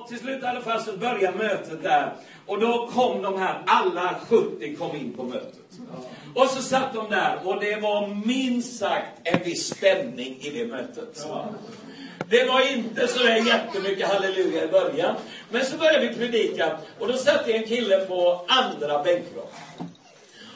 och 0.00 0.08
till 0.08 0.18
slut 0.18 0.42
i 0.42 0.46
alla 0.46 0.60
fall 0.60 0.82
så 0.82 0.96
började 0.96 1.38
mötet 1.38 1.82
där. 1.82 2.12
Och 2.46 2.60
då 2.60 2.90
kom 2.92 3.22
de 3.22 3.38
här, 3.38 3.62
alla 3.66 4.20
70 4.28 4.76
kom 4.76 4.96
in 4.96 5.12
på 5.12 5.24
mötet. 5.24 5.78
Och 6.34 6.46
så 6.46 6.62
satt 6.62 6.94
de 6.94 7.10
där 7.10 7.38
och 7.44 7.60
det 7.60 7.76
var 7.76 8.06
minst 8.26 8.78
sagt 8.78 9.08
en 9.24 9.42
viss 9.42 9.76
stämning 9.76 10.38
i 10.40 10.50
det 10.50 10.66
mötet. 10.66 11.26
Det 12.28 12.44
var 12.44 12.72
inte 12.72 13.08
så 13.08 13.18
där 13.18 13.36
jättemycket 13.36 14.08
halleluja 14.08 14.64
i 14.64 14.68
början. 14.68 15.14
Men 15.50 15.64
så 15.64 15.76
började 15.76 16.08
vi 16.08 16.14
predika 16.14 16.78
och 16.98 17.08
då 17.08 17.16
satt 17.16 17.46
det 17.46 17.56
en 17.56 17.66
kille 17.66 17.98
på 17.98 18.44
andra 18.48 19.02
bänkraden. 19.02 19.48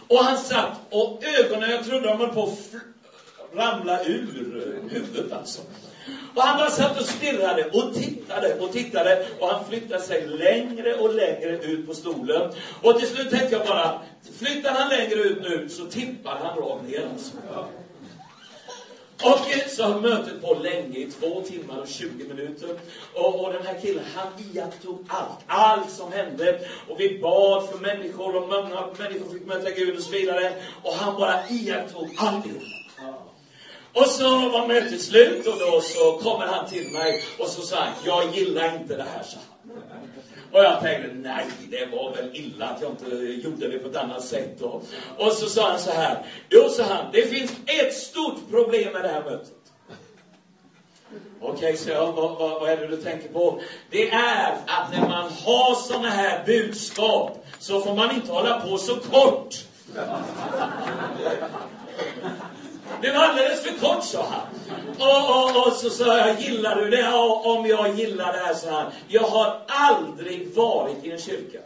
Och 0.09 0.19
han 0.19 0.39
satt 0.39 0.81
och 0.91 1.23
ögonen, 1.25 1.71
jag 1.71 1.85
trodde 1.85 2.09
de 2.09 2.19
höll 2.19 2.35
på 2.35 2.43
att 2.43 2.75
ramla 3.55 4.05
ur 4.05 4.89
huvudet 4.91 5.33
alltså. 5.33 5.63
Och 6.35 6.43
han 6.43 6.59
bara 6.59 6.71
satt 6.71 7.01
och 7.01 7.07
stirrade 7.07 7.65
och 7.65 7.95
tittade 7.95 8.55
och 8.61 8.73
tittade 8.73 9.27
och 9.41 9.49
han 9.49 9.65
flyttade 9.69 10.03
sig 10.03 10.27
längre 10.27 10.95
och 10.95 11.15
längre 11.15 11.59
ut 11.59 11.87
på 11.87 11.95
stolen. 11.95 12.53
Och 12.83 12.99
till 12.99 13.09
slut 13.09 13.31
tänkte 13.31 13.57
jag 13.57 13.67
bara, 13.67 14.01
flyttar 14.39 14.71
han 14.71 14.89
längre 14.89 15.21
ut 15.21 15.43
nu 15.43 15.69
så 15.69 15.87
tippar 15.87 16.39
han 16.43 16.57
rakt 16.57 16.89
ner 16.89 17.09
alltså. 17.13 17.37
Och 19.23 19.71
så 19.71 19.85
har 19.85 20.01
mötet 20.01 20.43
på 20.43 20.55
länge, 20.55 20.99
i 20.99 21.11
två 21.11 21.41
timmar 21.41 21.79
och 21.79 21.89
20 21.89 22.25
minuter. 22.29 22.69
Och, 23.15 23.45
och 23.45 23.53
den 23.53 23.67
här 23.67 23.81
killen, 23.81 24.05
han 24.15 24.27
iakttog 24.55 25.07
allt, 25.09 25.39
allt 25.47 25.91
som 25.91 26.13
hände. 26.13 26.61
Och 26.89 27.01
vi 27.01 27.19
bad 27.19 27.69
för 27.69 27.79
människor 27.79 28.37
och 28.37 28.49
många 28.49 28.87
människor 28.99 29.33
fick 29.33 29.47
möta 29.47 29.71
Gud 29.71 29.97
och 29.97 30.03
så 30.03 30.11
vidare. 30.11 30.53
Och 30.83 30.93
han 30.95 31.15
bara 31.15 31.49
iakttog 31.49 32.15
alltihop. 32.17 32.63
Och 33.95 34.07
så 34.07 34.49
var 34.49 34.67
mötet 34.67 35.03
slut 35.03 35.47
och 35.47 35.59
då 35.59 35.81
så 35.81 36.19
kommer 36.23 36.47
han 36.47 36.69
till 36.69 36.91
mig 36.91 37.25
och 37.39 37.49
så 37.49 37.63
sa 37.63 37.77
han, 37.77 37.93
jag 38.05 38.37
gillar 38.37 38.75
inte 38.77 38.97
det 38.97 39.07
här, 39.15 39.23
så 39.23 39.39
och 40.55 40.65
jag 40.65 40.81
tänkte, 40.81 41.11
nej, 41.15 41.47
det 41.71 41.87
var 41.87 42.15
väl 42.17 42.31
illa 42.33 42.67
att 42.67 42.83
jag 42.83 42.91
inte 42.91 43.17
gjorde 43.49 43.69
det 43.69 43.79
på 43.79 43.89
ett 43.89 43.97
annat 43.97 44.25
sätt. 44.25 44.61
Och, 44.61 44.85
och 45.19 45.33
så 45.33 45.49
sa 45.49 45.71
han 45.71 45.79
så 45.79 45.91
här, 45.91 46.27
jo 46.49 46.69
sa 46.69 46.83
han, 46.83 47.07
det 47.13 47.23
finns 47.23 47.53
ett 47.67 47.95
stort 47.95 48.51
problem 48.51 48.93
med 48.93 49.03
det 49.03 49.09
här 49.09 49.25
mötet. 49.25 49.53
Okej, 51.41 51.55
okay, 51.55 51.77
så 51.77 51.91
jag, 51.91 52.13
vad, 52.13 52.39
vad, 52.39 52.61
vad 52.61 52.71
är 52.71 52.77
det 52.77 52.87
du 52.87 52.97
tänker 52.97 53.29
på? 53.29 53.61
Det 53.91 54.11
är 54.11 54.53
att 54.53 54.93
när 54.93 55.09
man 55.09 55.33
har 55.45 55.75
sådana 55.75 56.09
här 56.09 56.45
budskap 56.47 57.47
så 57.59 57.81
får 57.81 57.95
man 57.95 58.15
inte 58.15 58.33
hålla 58.33 58.61
på 58.61 58.79
så 58.79 58.97
kort. 58.97 59.55
Det 63.05 63.13
var 63.13 63.25
alldeles 63.25 63.63
för 63.63 63.79
kort, 63.81 64.05
sa 64.05 64.27
han. 64.31 64.47
Och, 64.99 65.57
och, 65.57 65.67
och 65.67 65.73
så 65.73 65.91
sa 65.91 66.19
jag, 66.19 66.41
gillar 66.41 66.77
du 66.77 66.91
det? 66.91 67.01
Ja, 67.01 67.43
om 67.45 67.67
jag 67.67 67.99
gillar 67.99 68.33
det 68.33 68.39
här, 68.39 68.55
så 68.55 68.71
här. 68.71 68.87
Jag 69.09 69.23
har 69.23 69.61
aldrig 69.67 70.55
varit 70.55 71.05
i 71.05 71.11
en 71.11 71.19
kyrka. 71.19 71.59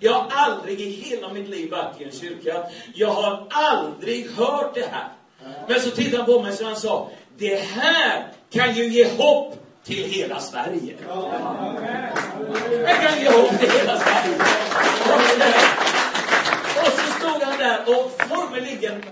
Jag 0.00 0.12
har 0.12 0.26
aldrig 0.30 0.80
i 0.80 0.90
hela 0.90 1.32
mitt 1.32 1.48
liv 1.48 1.70
varit 1.70 2.00
i 2.00 2.04
en 2.04 2.12
kyrka. 2.12 2.64
Jag 2.94 3.08
har 3.08 3.46
aldrig 3.50 4.30
hört 4.30 4.74
det 4.74 4.88
här. 4.90 5.08
Men 5.68 5.80
så 5.80 5.90
tittade 5.90 6.16
han 6.16 6.26
på 6.26 6.42
mig 6.42 6.52
och 6.60 6.66
han 6.66 6.76
sa, 6.76 7.10
det 7.38 7.56
här 7.56 8.26
kan 8.50 8.74
ju 8.74 8.88
ge 8.88 9.08
hopp 9.08 9.54
till 9.84 10.04
hela 10.04 10.40
Sverige. 10.40 10.96
Det 12.70 12.94
kan 13.02 13.20
ge 13.20 13.30
hopp 13.30 13.58
till 13.58 13.70
hela 13.70 13.98
Sverige. 13.98 14.36
Och 16.76 16.92
så 16.92 17.12
stod 17.18 17.42
han 17.42 17.58
där 17.58 17.80
och 17.86 18.20
formligen 18.28 19.02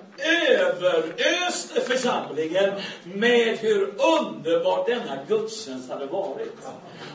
överöste 0.49 1.81
församlingen 1.81 2.73
med 3.05 3.59
hur 3.59 3.83
underbart 4.19 4.87
denna 4.87 5.19
gudstjänst 5.29 5.91
hade 5.91 6.07
varit. 6.07 6.59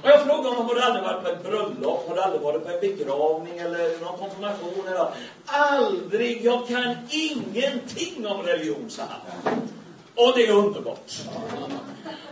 Och 0.04 0.10
jag 0.10 0.22
frågade 0.26 0.50
honom, 0.50 0.66
har 0.66 0.76
du 0.76 0.82
aldrig 0.82 1.04
varit 1.04 1.24
på 1.24 1.30
ett 1.30 1.44
bröllop? 1.44 2.08
Har 2.08 2.16
du 2.16 2.22
aldrig 2.22 2.42
varit 2.42 2.64
på 2.64 2.72
en 2.72 2.80
begravning 2.80 3.58
eller 3.58 4.00
någon 4.00 4.20
konfirmation? 4.20 4.88
Eller? 4.88 5.08
Aldrig! 5.46 6.46
Jag 6.46 6.68
kan 6.68 6.96
ingenting 7.10 8.28
om 8.28 8.42
religion, 8.42 8.90
sa 8.90 9.04
han. 9.04 9.70
Och 10.16 10.34
det 10.36 10.48
är 10.48 10.52
underbart. 10.52 11.12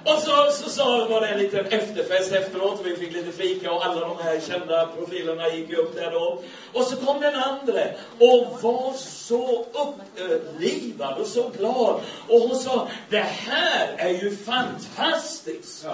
Och 0.06 0.20
så, 0.20 0.52
så, 0.52 0.70
så 0.70 1.08
var 1.08 1.22
det 1.22 1.28
en 1.28 1.40
liten 1.40 1.66
efterfest 1.66 2.32
efteråt. 2.32 2.82
Vi 2.84 2.96
fick 2.96 3.14
lite 3.14 3.32
fika 3.32 3.72
och 3.72 3.86
alla 3.86 4.00
de 4.00 4.18
här 4.24 4.40
kända 4.40 4.86
profilerna 4.86 5.50
gick 5.50 5.74
upp 5.74 5.96
där 5.96 6.12
då. 6.12 6.42
Och 6.74 6.84
så 6.84 6.96
kom 6.96 7.22
den 7.22 7.36
andra 7.36 7.82
och 8.20 8.62
var 8.62 8.94
så 8.98 9.66
upplivad 9.74 11.18
och 11.18 11.28
så 11.28 11.50
glad. 11.58 12.02
Och 12.28 12.40
hon 12.40 12.56
sa, 12.56 12.88
det 13.10 13.20
här 13.20 13.96
är 13.98 14.10
ju 14.10 14.36
fantastiskt. 14.36 15.86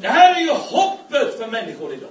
Det 0.00 0.08
här 0.08 0.34
är 0.34 0.40
ju 0.40 0.50
hoppet 0.50 1.38
för 1.38 1.46
människor 1.46 1.92
idag. 1.92 2.10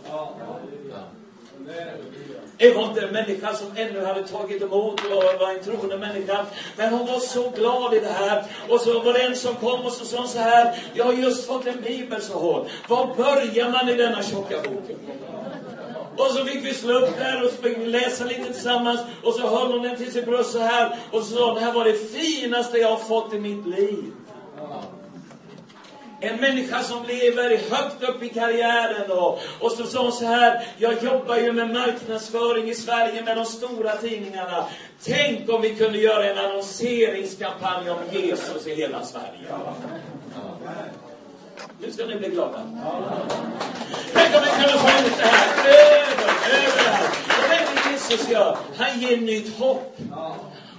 Det 2.57 2.71
var 2.73 2.83
inte 2.83 3.01
en 3.01 3.13
människa 3.13 3.53
som 3.53 3.67
ännu 3.75 4.05
hade 4.05 4.27
tagit 4.27 4.61
emot 4.61 5.01
och 5.05 5.39
var 5.39 5.53
en 5.53 5.63
troende 5.63 5.97
människa. 5.97 6.45
Men 6.77 6.93
hon 6.93 7.07
var 7.07 7.19
så 7.19 7.49
glad 7.49 7.93
i 7.93 7.99
det 7.99 8.11
här. 8.19 8.43
Och 8.69 8.81
så 8.81 8.99
var 8.99 9.13
det 9.13 9.19
en 9.19 9.35
som 9.35 9.55
kom 9.55 9.81
och 9.81 9.91
så 9.91 10.05
sa 10.05 10.17
hon 10.17 10.27
så 10.27 10.39
här. 10.39 10.79
Jag 10.93 11.05
har 11.05 11.13
just 11.13 11.47
fått 11.47 11.67
en 11.67 11.81
bibel, 11.81 12.21
sa 12.21 12.33
hon. 12.33 12.67
Var 12.87 13.15
börjar 13.15 13.69
man 13.69 13.89
i 13.89 13.93
denna 13.93 14.23
tjocka 14.23 14.61
bok? 14.61 14.97
Och 16.17 16.31
så 16.31 16.45
fick 16.45 16.65
vi 16.65 16.73
slå 16.73 16.99
upp 16.99 17.17
där 17.17 17.43
och 17.43 17.87
läsa 17.87 18.25
lite 18.25 18.53
tillsammans. 18.53 19.01
Och 19.23 19.33
så 19.33 19.47
höll 19.47 19.71
hon 19.71 19.81
den 19.81 19.97
till 19.97 20.13
sitt 20.13 20.25
bröst 20.25 20.51
så 20.51 20.59
här. 20.59 20.97
Och 21.11 21.23
så 21.23 21.35
sa 21.35 21.45
hon, 21.45 21.55
det 21.55 21.61
här 21.61 21.73
var 21.73 21.85
det 21.85 21.93
finaste 21.93 22.77
jag 22.77 22.89
har 22.89 22.97
fått 22.97 23.33
i 23.33 23.39
mitt 23.39 23.67
liv. 23.67 24.11
En 26.19 26.35
människa 26.35 26.83
som 26.83 27.05
lever 27.05 27.57
högt 27.69 28.03
upp 28.03 28.23
i 28.23 28.29
karriären 28.29 29.11
och, 29.11 29.39
och 29.59 29.71
så 29.71 29.83
sa 29.83 30.03
hon 30.03 30.11
så 30.11 30.25
här, 30.25 30.67
jag 30.77 31.03
jobbar 31.03 31.37
ju 31.37 31.51
med 31.51 31.73
marknadsföring 31.73 32.69
i 32.69 32.75
Sverige 32.75 33.23
med 33.23 33.37
de 33.37 33.45
stora 33.45 33.95
tidningarna. 33.95 34.65
Tänk 35.03 35.49
om 35.49 35.61
vi 35.61 35.75
kunde 35.75 35.97
göra 35.97 36.25
en 36.25 36.37
annonseringskampanj 36.37 37.89
om 37.89 37.97
Jesus 38.11 38.67
i 38.67 38.75
hela 38.75 39.05
Sverige. 39.05 39.47
Nu 41.79 41.91
ska 41.91 42.05
ni 42.05 42.15
bli 42.15 42.29
glada. 42.29 42.61
Tänk 44.13 44.35
om 44.35 44.41
vi 44.41 44.63
kunde 44.63 44.79
få 44.79 44.87
ut 44.87 45.17
det 45.17 45.25
här 45.25 45.67
över, 45.67 46.33
överallt. 46.51 47.15
Och 47.27 47.49
det 47.49 47.55
är 47.55 47.85
det 47.85 47.91
Jesus 47.91 48.29
gör. 48.29 48.57
Han 48.77 48.99
ger 48.99 49.17
nytt 49.17 49.57
hopp. 49.59 49.97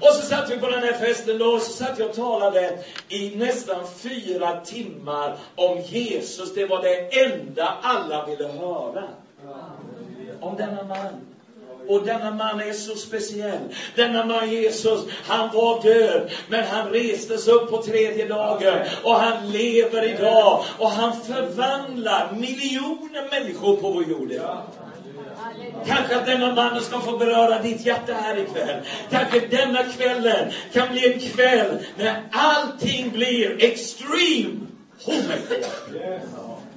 Och 0.00 0.12
så 0.12 0.22
satt 0.22 0.50
vi 0.50 0.58
på 0.58 0.68
den 0.68 0.82
här 0.82 0.92
festen 0.92 1.38
då, 1.38 1.46
och 1.46 1.62
så 1.62 1.72
satt 1.72 1.98
jag 1.98 2.08
och 2.08 2.16
talade 2.16 2.78
i 3.08 3.36
nästan 3.36 3.86
fyra 3.96 4.60
timmar 4.60 5.36
om 5.54 5.80
Jesus. 5.80 6.54
Det 6.54 6.66
var 6.66 6.82
det 6.82 7.20
enda 7.24 7.78
alla 7.82 8.26
ville 8.26 8.48
höra. 8.48 9.04
Om 10.40 10.56
denna 10.56 10.82
man. 10.82 11.35
Och 11.88 12.06
denna 12.06 12.30
man 12.30 12.60
är 12.60 12.72
så 12.72 12.96
speciell. 12.96 13.58
Denna 13.94 14.24
man 14.24 14.50
Jesus, 14.50 15.00
han 15.24 15.48
var 15.54 15.82
död, 15.82 16.30
men 16.48 16.64
han 16.64 16.88
restes 16.88 17.48
upp 17.48 17.70
på 17.70 17.82
tredje 17.82 18.28
dagen. 18.28 18.78
Och 19.02 19.14
han 19.14 19.50
lever 19.50 20.14
idag. 20.14 20.64
Och 20.78 20.90
han 20.90 21.20
förvandlar 21.20 22.32
miljoner 22.32 23.30
människor 23.30 23.76
på 23.76 23.90
vår 23.90 24.04
jord 24.04 24.32
idag. 24.32 24.62
Kanske 25.86 26.16
att 26.16 26.26
denna 26.26 26.54
man 26.54 26.80
ska 26.80 27.00
få 27.00 27.16
beröra 27.16 27.62
ditt 27.62 27.86
hjärta 27.86 28.12
här 28.12 28.38
ikväll. 28.38 28.82
Kanske 29.10 29.40
denna 29.40 29.84
kvällen 29.84 30.52
kan 30.72 30.88
bli 30.88 31.12
en 31.12 31.20
kväll 31.20 31.78
när 31.96 32.22
allting 32.32 33.10
blir 33.10 33.64
extreme 33.64 34.60
hårdare. 35.04 35.64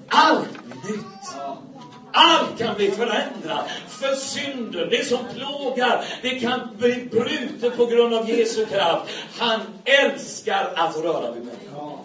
Allt 0.07 0.49
nytt. 0.89 1.69
Allt 2.13 2.57
kan 2.57 2.75
bli 2.75 2.91
förändrat. 2.91 3.69
För 3.87 4.15
synden, 4.15 4.89
det 4.89 5.05
som 5.05 5.19
plågar, 5.35 6.05
det 6.21 6.29
kan 6.29 6.59
bli 6.77 7.07
brutet 7.11 7.77
på 7.77 7.85
grund 7.85 8.13
av 8.13 8.29
Jesu 8.29 8.65
kraft. 8.65 9.11
Han 9.37 9.59
älskar 9.85 10.73
att 10.75 10.97
röra 10.97 11.31
vid 11.31 11.43
människor. 11.43 11.99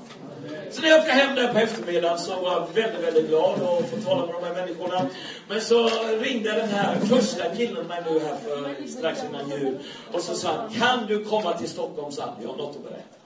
Så 0.70 0.82
när 0.82 0.88
jag 0.88 0.98
åkte 0.98 1.12
hem 1.12 1.34
där 1.34 1.52
på 1.52 1.58
eftermiddagen 1.58 2.18
så 2.18 2.40
var 2.40 2.52
jag 2.52 2.66
väldigt, 2.74 3.04
väldigt 3.04 3.28
glad 3.28 3.62
att 3.62 3.90
få 3.90 3.96
tala 4.04 4.26
med 4.26 4.34
de 4.34 4.44
här 4.44 4.54
människorna. 4.54 5.06
Men 5.48 5.60
så 5.60 5.88
ringde 6.20 6.52
den 6.52 6.68
här 6.68 6.96
första 7.00 7.54
killen 7.56 7.86
mig 7.86 8.02
nu 8.10 8.18
här 8.18 8.36
för 8.36 8.88
strax 8.88 9.20
innan 9.24 9.50
jul. 9.50 9.78
Och 10.12 10.20
så 10.20 10.34
sa 10.34 10.48
han, 10.56 10.70
kan 10.70 11.06
du 11.06 11.24
komma 11.24 11.52
till 11.52 11.68
Stockholm 11.68 12.12
så 12.12 12.22
jag 12.42 12.48
har 12.48 12.56
något 12.56 12.76
att 12.76 12.82
berätta. 12.82 13.23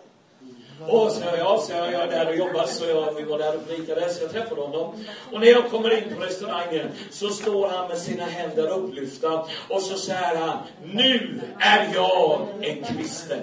Och 0.86 1.12
så 1.12 1.22
jag, 1.24 1.38
ja, 1.38 1.58
så 1.58 1.72
jag, 1.72 1.92
jag 1.92 2.02
är 2.02 2.10
där 2.10 2.28
och 2.28 2.36
jobbar, 2.36 2.66
så 2.66 2.86
jag, 2.86 3.14
vi 3.14 3.22
var 3.22 3.38
där 3.38 3.56
och 3.56 3.62
fikade, 3.68 4.10
så 4.10 4.22
jag 4.22 4.32
träffade 4.32 4.60
honom. 4.60 4.94
Och 5.32 5.40
när 5.40 5.46
jag 5.46 5.70
kommer 5.70 5.98
in 5.98 6.14
på 6.14 6.24
restaurangen 6.24 6.88
så 7.10 7.28
står 7.28 7.68
han 7.68 7.88
med 7.88 7.98
sina 7.98 8.24
händer 8.24 8.68
upplyfta 8.68 9.44
och 9.68 9.82
så 9.82 9.98
säger 9.98 10.36
han, 10.36 10.58
nu 10.82 11.40
är 11.58 11.90
jag 11.94 12.46
en 12.60 12.84
kristen. 12.84 13.40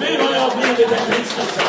Nu 0.00 0.18
har 0.22 0.34
jag 0.34 0.52
blivit 0.56 0.92
en 0.92 1.12
kristen. 1.12 1.66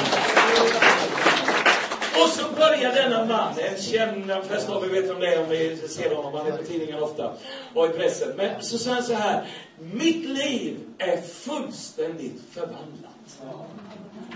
Och 2.23 2.29
så 2.29 2.43
börjar 2.55 2.93
denna 2.93 3.25
man, 3.25 3.53
en 3.59 3.81
känd, 3.81 4.27
de 4.27 4.43
flesta 4.43 4.75
av 4.75 4.85
er 4.85 4.89
vet 4.89 5.11
om 5.11 5.19
det 5.19 5.33
är 5.33 5.43
om 5.43 5.49
ni 5.49 5.77
ser 5.87 6.15
honom, 6.15 6.33
han 6.33 6.47
är 6.47 6.57
på 6.57 6.63
tidningen 6.63 7.03
ofta 7.03 7.33
och 7.73 7.85
i 7.85 7.89
pressen. 7.89 8.33
Men 8.37 8.63
så 8.63 8.77
säger 8.77 8.95
han 8.95 9.05
så 9.05 9.13
här, 9.13 9.47
mitt 9.79 10.25
liv 10.25 10.79
är 10.97 11.21
fullständigt 11.21 12.41
förvandlat. 12.51 13.17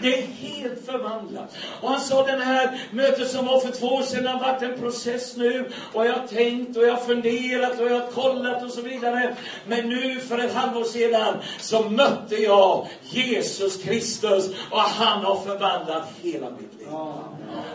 Det 0.01 0.19
är 0.19 0.21
helt 0.21 0.85
förvandlat. 0.85 1.55
Och 1.81 1.89
han 1.89 2.01
sa 2.01 2.25
den 2.25 2.41
här 2.41 2.81
mötet 2.91 3.31
som 3.31 3.45
var 3.45 3.59
för 3.59 3.71
två 3.71 3.87
år 3.87 4.01
sedan 4.01 4.27
har 4.27 4.39
varit 4.39 4.61
en 4.61 4.79
process 4.79 5.37
nu. 5.37 5.71
Och 5.93 6.05
jag 6.05 6.13
har 6.13 6.27
tänkt 6.27 6.77
och 6.77 6.83
jag 6.83 6.93
har 6.93 7.01
funderat 7.01 7.79
och 7.79 7.87
jag 7.87 7.99
har 7.99 8.07
kollat 8.07 8.63
och 8.63 8.71
så 8.71 8.81
vidare. 8.81 9.35
Men 9.67 9.89
nu 9.89 10.19
för 10.19 10.37
ett 10.37 10.53
halvår 10.53 10.83
sedan 10.83 11.33
så 11.59 11.89
mötte 11.89 12.35
jag 12.35 12.87
Jesus 13.03 13.83
Kristus 13.83 14.49
och 14.69 14.79
han 14.79 15.25
har 15.25 15.35
förvandlat 15.35 16.07
hela 16.21 16.49
mitt 16.49 16.79
liv. 16.79 16.87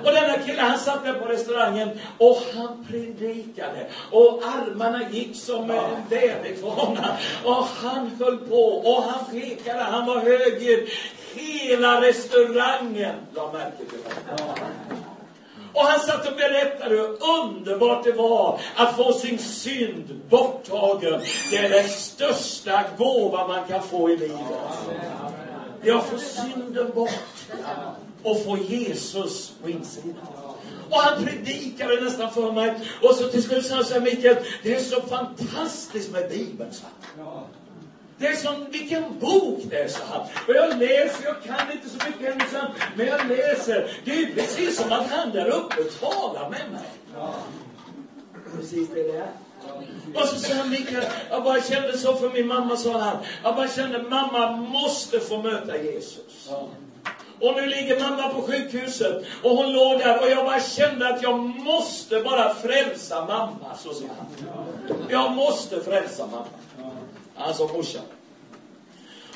Och 0.04 0.12
denna 0.12 0.38
kille 0.38 0.62
han 0.62 0.78
satt 0.78 1.04
där 1.04 1.12
på 1.12 1.24
restaurangen 1.24 1.90
och 2.18 2.42
han 2.54 2.86
predikade. 2.90 3.86
Och 4.10 4.42
armarna 4.44 5.10
gick 5.10 5.36
som 5.36 5.70
en 5.70 6.08
väderkvarnar. 6.10 7.20
Och 7.44 7.64
han 7.64 8.10
höll 8.20 8.38
på 8.38 8.62
och 8.62 9.02
han 9.02 9.24
pekade, 9.30 9.82
han 9.82 10.06
var 10.06 10.18
högljudd. 10.18 10.88
Hela 11.36 12.00
restaurangen 12.00 13.16
la 13.34 13.52
märke 13.52 13.84
till 13.84 13.98
honom. 14.38 14.56
Och 15.72 15.82
han 15.82 16.00
satt 16.00 16.28
och 16.28 16.36
berättade 16.36 16.94
hur 16.94 17.16
underbart 17.42 18.04
det 18.04 18.12
var 18.12 18.60
att 18.76 18.96
få 18.96 19.12
sin 19.12 19.38
synd 19.38 20.20
borttagen. 20.30 21.20
Det 21.50 21.56
är 21.56 21.68
den 21.68 21.88
största 21.88 22.84
gåva 22.98 23.46
man 23.46 23.64
kan 23.68 23.82
få 23.82 24.10
i 24.10 24.16
livet. 24.16 24.40
Det 25.82 25.90
är 25.90 25.94
att 25.94 26.06
få 26.06 26.18
synden 26.18 26.90
bort 26.94 27.46
och 28.22 28.44
få 28.44 28.56
Jesus 28.56 29.52
på 29.62 29.70
insidan. 29.70 30.26
Och 30.90 30.96
han 30.96 31.24
predikade 31.24 32.00
nästan 32.00 32.30
för 32.30 32.52
mig. 32.52 32.74
Och 33.02 33.14
så 33.14 33.28
till 33.28 33.42
slut 33.42 33.66
sa 33.66 33.74
han 33.74 33.84
så 33.84 33.94
här, 33.94 34.00
Mikael, 34.00 34.36
det 34.62 34.74
är 34.74 34.80
så 34.80 35.00
fantastiskt 35.00 36.12
med 36.12 36.28
Bibeln, 36.28 36.72
sa 36.72 36.86
det 38.18 38.26
är 38.26 38.36
som, 38.36 38.66
vilken 38.70 39.18
bok 39.18 39.60
det 39.70 39.78
är, 39.78 39.88
så 39.88 39.98
han. 40.10 40.20
Och 40.48 40.54
jag 40.54 40.78
läser, 40.78 41.24
jag 41.24 41.42
kan 41.42 41.72
inte 41.72 41.88
så 41.88 41.96
mycket 42.06 42.34
ensam, 42.34 42.66
men 42.96 43.06
jag 43.06 43.28
läser. 43.28 43.90
Det 44.04 44.10
är 44.10 44.16
ju 44.16 44.34
precis 44.34 44.76
som 44.76 44.92
att 44.92 45.10
han 45.10 45.30
där 45.30 45.48
uppe 45.48 45.76
talar 46.00 46.50
med 46.50 46.70
mig. 46.72 46.88
Ja. 47.14 47.34
Precis 48.56 48.88
det 48.94 49.02
det 49.02 49.18
är. 49.18 49.28
Och 50.14 50.28
så 50.28 50.36
sa 50.36 50.54
han 50.54 50.70
Mikael, 50.70 51.04
jag 51.30 51.44
bara 51.44 51.62
kände 51.62 51.98
så 51.98 52.16
för 52.16 52.30
min 52.30 52.46
mamma, 52.46 52.76
sa 52.76 52.98
han. 52.98 53.16
Jag 53.42 53.56
bara 53.56 53.68
kände, 53.68 54.02
mamma 54.02 54.50
måste 54.52 55.20
få 55.20 55.42
möta 55.42 55.82
Jesus. 55.82 56.48
Ja. 56.48 56.68
Och 57.40 57.56
nu 57.56 57.66
ligger 57.66 58.00
mamma 58.00 58.28
på 58.28 58.42
sjukhuset 58.42 59.24
och 59.42 59.50
hon 59.50 59.72
låg 59.72 59.98
där 59.98 60.22
och 60.22 60.30
jag 60.30 60.44
bara 60.44 60.60
kände 60.60 61.08
att 61.08 61.22
jag 61.22 61.38
måste 61.38 62.20
bara 62.20 62.54
frälsa 62.54 63.24
mamma, 63.24 63.76
så 63.82 63.94
sa 63.94 64.04
han. 64.18 64.26
Jag 65.08 65.30
måste 65.30 65.80
frälsa 65.80 66.26
mamma. 66.26 66.46
Alltså 67.36 67.66
morsan. 67.66 68.02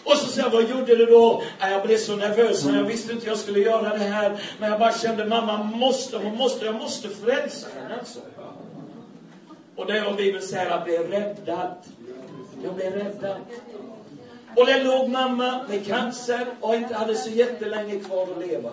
Och 0.05 0.17
så 0.17 0.27
säger 0.27 0.49
jag, 0.49 0.51
vad 0.51 0.71
gjorde 0.71 0.97
du 0.97 1.07
då? 1.07 1.43
Jag 1.61 1.83
blev 1.87 1.97
så 1.97 2.17
nervös, 2.17 2.65
jag 2.65 2.85
visste 2.85 3.13
inte 3.13 3.25
hur 3.25 3.33
jag 3.33 3.39
skulle 3.39 3.61
göra 3.61 3.99
det 3.99 4.05
här. 4.05 4.41
Men 4.59 4.71
jag 4.71 4.81
bara 4.81 4.93
kände, 4.93 5.25
mamma 5.25 5.63
måste, 5.63 6.17
hon 6.17 6.37
måste, 6.37 6.65
jag 6.65 6.75
måste 6.75 7.09
frälsa 7.09 7.67
henne 7.75 7.99
alltså. 7.99 8.21
Och 9.77 9.87
det 9.87 9.99
är 9.99 10.05
vad 10.05 10.17
Bibeln 10.17 10.47
säger, 10.47 10.71
jag 10.71 10.85
blev 10.85 11.11
räddad. 11.11 11.75
Jag 12.65 12.75
blev 12.75 12.93
räddad. 12.93 13.37
Och 14.57 14.67
där 14.67 14.85
låg 14.85 15.09
mamma 15.09 15.65
med 15.69 15.87
cancer 15.87 16.47
och 16.61 16.75
inte 16.75 16.95
hade 16.95 17.15
så 17.15 17.31
jättelänge 17.31 18.01
kvar 18.01 18.23
att 18.23 18.47
leva. 18.47 18.71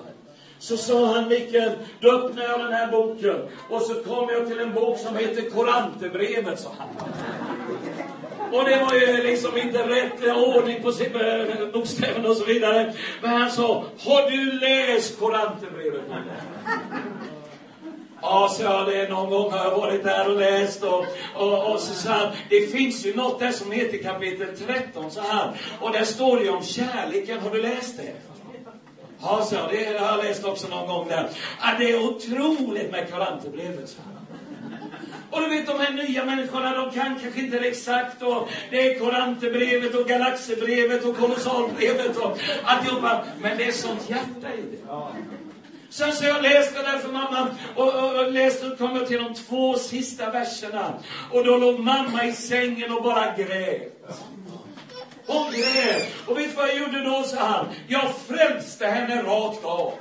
Så 0.60 0.78
sa 0.78 1.06
han, 1.06 1.28
Mikael, 1.28 1.72
då 2.00 2.12
öppnar 2.12 2.44
jag 2.44 2.60
den 2.60 2.74
här 2.74 2.92
boken. 2.92 3.50
Och 3.70 3.82
så 3.82 3.94
kom 3.94 4.30
jag 4.30 4.48
till 4.48 4.60
en 4.60 4.74
bok 4.74 5.00
som 5.00 5.16
heter 5.16 5.50
Korantebrevet, 5.50 6.60
sa 6.60 6.72
han. 6.78 6.88
Och 8.52 8.66
det 8.66 8.86
var 8.86 8.94
ju 8.94 9.24
liksom 9.24 9.58
inte 9.58 9.78
rätt 9.78 10.38
ordning 10.38 10.82
på 10.82 10.90
eh, 10.90 11.72
bokstäverna 11.74 12.30
och 12.30 12.38
så 12.38 12.46
vidare. 12.46 12.94
Men 13.22 13.32
han 13.32 13.52
sa, 13.52 13.84
har 14.00 14.32
du 14.32 14.52
läst 14.52 15.20
Koranterbrevet? 15.20 16.02
Ja, 18.22 18.50
så 18.58 18.64
jag, 18.64 18.88
det 18.88 19.10
någon 19.10 19.30
gång 19.30 19.52
har 19.52 19.58
jag 19.58 19.78
varit 19.78 20.04
där 20.04 20.30
och 20.30 20.40
läst 20.40 20.84
och, 20.84 21.06
och, 21.36 21.72
och 21.72 21.80
så 21.80 21.94
sa 21.94 22.12
han, 22.12 22.28
det 22.50 22.72
finns 22.72 23.06
ju 23.06 23.16
något 23.16 23.40
där 23.40 23.52
som 23.52 23.72
heter 23.72 23.98
kapitel 23.98 24.48
13 24.68 25.12
så 25.12 25.22
här. 25.22 25.52
Och 25.82 25.92
där 25.92 26.04
står 26.04 26.38
det 26.38 26.44
ju 26.44 26.50
om 26.50 26.64
kärleken, 26.64 27.40
har 27.40 27.50
du 27.50 27.62
läst 27.62 27.98
det? 27.98 28.14
Ja, 29.22 29.46
så 29.50 29.56
det 29.56 30.00
har 30.00 30.18
jag 30.18 30.26
läst 30.26 30.46
också 30.46 30.68
någon 30.68 30.88
gång 30.88 31.08
där. 31.08 31.30
Ja, 31.62 31.68
det 31.80 31.92
är 31.92 32.04
otroligt 32.04 32.92
med 32.92 33.12
Koranterbrevet, 33.12 33.90
så 33.90 33.98
här. 34.06 34.17
Och 35.32 35.42
du 35.42 35.50
vet 35.50 35.68
de 35.68 35.80
här 35.80 35.94
nya 35.94 36.26
människorna, 36.26 36.76
de 36.76 36.92
kan 36.92 37.20
kanske 37.20 37.40
inte 37.40 37.60
det 37.60 37.68
exakt 37.68 38.22
och 38.22 38.50
det 38.70 38.92
är 38.92 39.00
Koranterbrevet 39.00 39.96
och 39.96 40.08
Galaxebrevet 40.08 41.06
och 41.06 41.18
Kolossalbrevet 41.18 42.18
och 42.18 42.40
alltihopa. 42.64 43.24
Men 43.42 43.58
det 43.58 43.64
är 43.64 43.72
sånt 43.72 44.10
hjärta 44.10 44.54
i 44.58 44.62
det. 44.62 44.78
Sen 45.90 46.14
så 46.14 46.26
jag 46.26 46.42
läste 46.42 46.82
där 46.82 47.00
för 47.00 47.12
mamma 47.12 47.48
och, 47.76 47.94
och, 47.94 48.20
och 48.20 48.32
läste 48.32 48.68
och 48.68 48.78
kom 48.78 48.96
jag 48.96 49.08
till 49.08 49.24
de 49.24 49.34
två 49.34 49.78
sista 49.78 50.32
verserna. 50.32 50.94
Och 51.32 51.46
då 51.46 51.58
låg 51.58 51.80
mamma 51.80 52.26
i 52.26 52.34
sängen 52.34 52.92
och 52.92 53.04
bara 53.04 53.36
grät. 53.38 53.94
Hon 55.26 55.52
grät. 55.52 56.14
Och 56.26 56.38
vet 56.38 56.50
du 56.50 56.56
vad 56.56 56.70
jag 56.70 56.78
gjorde 56.78 57.04
då, 57.04 57.24
sa 57.24 57.40
han? 57.40 57.66
Jag 57.88 58.16
frälste 58.28 58.88
henne 58.88 59.22
rakt 59.24 59.66
av. 59.66 59.94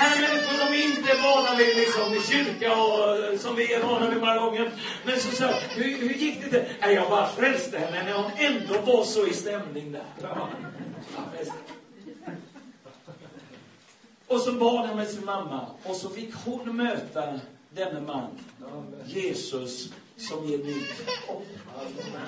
Nej, 0.00 0.08
här 0.08 0.28
människor 0.28 0.58
de 0.58 0.80
är 0.80 0.84
inte 0.84 1.22
vana 1.22 1.54
vid 1.56 1.76
liksom, 1.76 2.22
kyrka 2.32 2.76
och 2.76 3.16
eh, 3.16 3.38
som 3.38 3.56
vi 3.56 3.72
är 3.74 3.82
vana 3.82 4.10
vid 4.10 4.18
många 4.18 4.38
gånger. 4.38 4.72
Men 5.04 5.20
så 5.20 5.36
sa 5.36 5.46
hur, 5.70 5.98
hur 5.98 6.14
gick 6.14 6.42
det 6.42 6.50
till? 6.50 6.74
Nej, 6.80 6.94
jag 6.94 7.10
bara 7.10 7.26
frälste 7.26 7.78
henne 7.78 8.04
när 8.04 8.12
hon 8.12 8.30
ändå 8.36 8.92
var 8.92 9.04
så 9.04 9.26
i 9.26 9.32
stämning 9.32 9.92
där. 9.92 10.04
Ja, 10.22 10.48
och 14.26 14.40
så 14.40 14.52
bad 14.52 14.86
han 14.86 14.96
med 14.96 15.08
sin 15.08 15.24
mamma 15.24 15.66
och 15.82 15.96
så 15.96 16.10
fick 16.10 16.34
hon 16.44 16.76
möta 16.76 17.40
denne 17.70 18.00
man, 18.00 18.26
Jesus, 19.06 19.92
som 20.28 20.46
ger 20.46 20.58
nytt 20.58 21.08
hopp. 21.26 21.46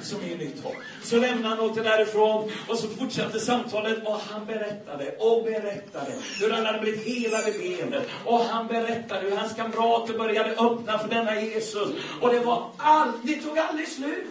Som 0.03 0.23
ger 0.27 0.37
nytt 0.37 0.65
hopp. 0.65 0.75
Så 1.03 1.17
lämnade 1.17 1.55
han 1.55 1.61
åkte 1.61 1.83
därifrån 1.83 2.51
och 2.69 2.79
så 2.79 2.89
fortsatte 2.89 3.41
samtalet 3.41 4.07
och 4.07 4.19
han 4.19 4.47
berättade 4.47 5.17
och 5.19 5.45
berättade 5.45 6.13
hur 6.41 6.51
han 6.51 6.67
hade 6.67 6.79
blivit 6.79 7.05
helad 7.07 7.49
i 7.49 7.77
benet. 7.77 8.09
Och 8.25 8.41
han 8.41 8.67
berättade 8.67 9.21
hur 9.21 9.37
hans 9.37 9.55
kamrater 9.55 10.19
började 10.19 10.51
öppna 10.51 10.99
för 10.99 11.09
denna 11.09 11.41
Jesus. 11.41 11.89
Och 12.21 12.31
det 12.31 12.41
var 12.41 12.71
allt, 12.77 13.17
det 13.23 13.35
tog 13.35 13.59
aldrig 13.59 13.89
slut. 13.89 14.27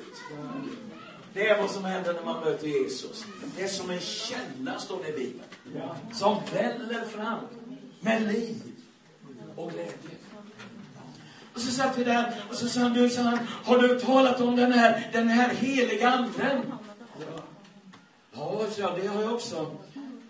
Det 1.34 1.48
är 1.48 1.62
vad 1.62 1.72
som 1.72 1.86
händer 1.86 2.14
när 2.14 2.24
man 2.24 2.44
möter 2.44 2.68
Jesus. 2.68 3.25
Det 3.57 3.64
är 3.64 3.68
som 3.68 3.90
en 3.90 4.00
källa, 4.00 4.80
står 4.80 5.04
det 5.04 5.10
i 5.10 5.12
Bibeln. 5.12 5.44
Som 6.14 6.38
väller 6.54 7.06
fram 7.06 7.40
med 8.00 8.34
liv 8.34 8.62
och 9.56 9.72
glädje. 9.72 10.11
Och 11.61 11.68
så 11.68 11.73
satt 11.73 11.97
vi 11.97 12.03
där 12.03 12.33
och 12.49 12.56
så 12.56 12.68
sa 12.68 12.80
han, 12.80 12.94
du, 12.94 13.09
sa 13.09 13.21
han, 13.21 13.39
har 13.63 13.77
du 13.77 13.99
talat 13.99 14.41
om 14.41 14.56
den 14.56 14.71
här, 14.71 15.09
den 15.13 15.27
här 15.27 15.49
heliga 15.49 16.09
anden? 16.09 16.73
Ja, 18.33 18.61
så 18.71 18.81
jag, 18.81 18.91
det 19.01 19.07
har 19.07 19.21
jag 19.21 19.33
också. 19.33 19.56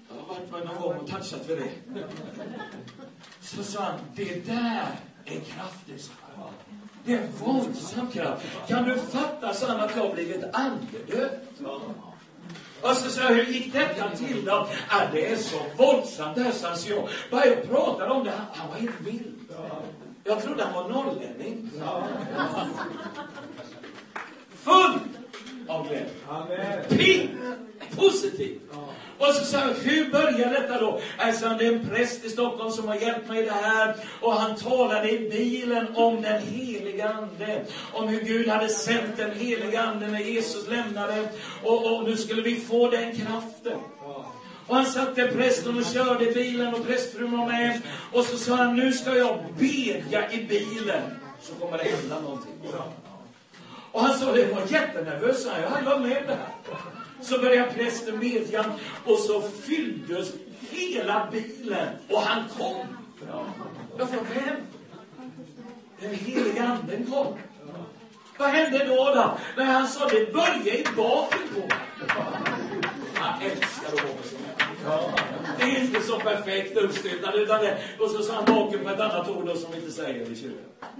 Jag 0.09 0.21
har 0.21 0.35
varit 0.35 0.51
med 0.51 0.65
någon 0.65 0.81
gång 0.81 0.97
och 0.99 1.07
touchat 1.09 1.49
vid 1.49 1.57
det. 1.57 1.71
Så 3.41 3.63
sa 3.63 3.83
han, 3.83 3.99
det 4.15 4.45
där 4.45 4.85
är 5.25 5.39
kraftigt, 5.39 6.01
sa 6.01 6.11
han. 6.35 6.49
Det 7.05 7.13
är 7.13 7.27
våldsam 7.39 8.11
kraft. 8.11 8.45
Kan 8.67 8.83
du 8.83 8.97
fatta, 8.97 9.53
sa 9.53 9.67
han, 9.67 9.79
att 9.79 9.95
jag 9.95 10.07
har 10.07 10.13
blivit 10.13 10.43
andedöpt? 10.53 11.61
Och 12.81 12.95
så 12.95 13.09
sa 13.09 13.21
jag, 13.21 13.29
hur 13.29 13.45
gick 13.45 13.73
detta 13.73 14.09
till 14.09 14.45
då? 14.45 14.67
Ah, 14.89 15.01
det 15.13 15.31
är 15.31 15.35
så 15.35 15.57
våldsamt 15.77 16.35
det 16.35 16.43
här, 16.43 16.75
så 16.75 16.89
jag. 16.89 17.09
Bara 17.31 17.45
jag 17.45 17.69
pratade 17.69 18.11
om 18.11 18.23
det, 18.23 18.31
han, 18.31 18.45
han 18.53 18.69
var 18.69 18.77
helt 18.77 19.01
vild. 19.01 19.37
Jag 20.23 20.43
trodde 20.43 20.63
han 20.63 20.73
var 20.73 20.89
norrlänning. 20.89 21.69
Full 24.55 24.99
av 25.67 25.87
glädje. 25.87 26.83
Pigg! 26.89 27.29
Positiv. 27.95 28.59
Och 29.17 29.27
så 29.27 29.45
sa 29.45 29.57
jag, 29.57 29.73
hur 29.73 30.11
började 30.11 30.59
detta 30.59 30.79
då? 30.79 30.99
Alltså, 31.17 31.49
det 31.59 31.65
är 31.65 31.73
en 31.73 31.89
präst 31.89 32.25
i 32.25 32.29
Stockholm 32.29 32.71
som 32.71 32.87
har 32.87 32.95
hjälpt 32.95 33.29
mig 33.29 33.43
i 33.43 33.45
det 33.45 33.51
här. 33.51 33.95
Och 34.21 34.33
han 34.33 34.55
talade 34.55 35.11
i 35.11 35.29
bilen 35.29 35.95
om 35.95 36.21
den 36.21 36.41
heliga 36.41 37.09
Ande. 37.09 37.65
Om 37.93 38.07
hur 38.07 38.21
Gud 38.21 38.47
hade 38.47 38.69
sänt 38.69 39.17
den 39.17 39.31
heliga 39.31 39.81
Ande 39.81 40.07
när 40.07 40.19
Jesus 40.19 40.69
lämnade. 40.69 41.29
Och, 41.63 41.95
och 41.95 42.03
nu 42.03 42.17
skulle 42.17 42.41
vi 42.41 42.55
få 42.55 42.89
den 42.89 43.15
kraften. 43.15 43.79
Och 44.71 44.77
han 44.77 44.85
satte 44.85 45.27
prästen 45.27 45.77
och 45.77 45.85
körde 45.85 46.25
bilen 46.25 46.73
och 46.73 46.85
prästfrun 46.85 47.31
var 47.31 47.47
med. 47.47 47.81
Och 48.11 48.25
så 48.25 48.37
sa 48.37 48.55
han, 48.55 48.75
nu 48.75 48.93
ska 48.93 49.15
jag 49.15 49.39
bedja 49.57 50.31
i 50.31 50.43
bilen. 50.43 51.01
Så 51.41 51.53
kommer 51.53 51.77
det 51.77 51.83
hända 51.83 52.19
någonting. 52.19 52.53
Och 53.91 54.01
han 54.01 54.19
sa, 54.19 54.31
det 54.31 54.45
var 54.45 54.61
jättenervös, 54.67 55.47
jag 55.61 55.69
hade 55.69 55.85
varit 55.85 56.01
med 56.01 56.23
det 56.27 56.35
här. 56.35 56.79
Så 57.21 57.39
började 57.39 57.71
prästen 57.71 58.19
bedja 58.19 58.65
och 59.05 59.17
så 59.17 59.41
fylldes 59.41 60.31
hela 60.69 61.27
bilen 61.31 61.87
och 62.09 62.21
han 62.21 62.43
kom. 62.57 62.85
Jag 63.97 64.09
frågade, 64.09 64.29
vem? 64.45 64.55
Den 65.99 66.15
heliga 66.15 66.63
anden 66.63 67.11
kom. 67.11 67.37
Vad 68.37 68.49
hände 68.49 68.85
då? 68.85 68.95
då? 68.95 69.37
När 69.57 69.65
han 69.65 69.87
sa, 69.87 70.07
det 70.07 70.33
började 70.33 70.77
i 70.77 70.85
baken 70.95 71.39
på 71.53 71.59
mig. 71.59 71.81
Det 75.57 75.63
är 75.63 75.81
inte 75.81 76.01
så 76.01 76.19
perfekt 76.19 76.77
uppstyltat, 76.77 77.35
utan 77.35 77.61
det, 77.61 77.77
och 77.99 78.09
så 78.09 78.23
sa 78.23 78.33
han 78.33 78.45
bakom 78.45 78.83
på 78.83 78.89
ett 78.89 78.99
annat 78.99 79.29
ord 79.29 79.49
som 79.57 79.71
vi 79.71 79.77
inte 79.77 79.91
säger 79.91 80.31
i 80.31 80.35
kyrkan. 80.35 80.91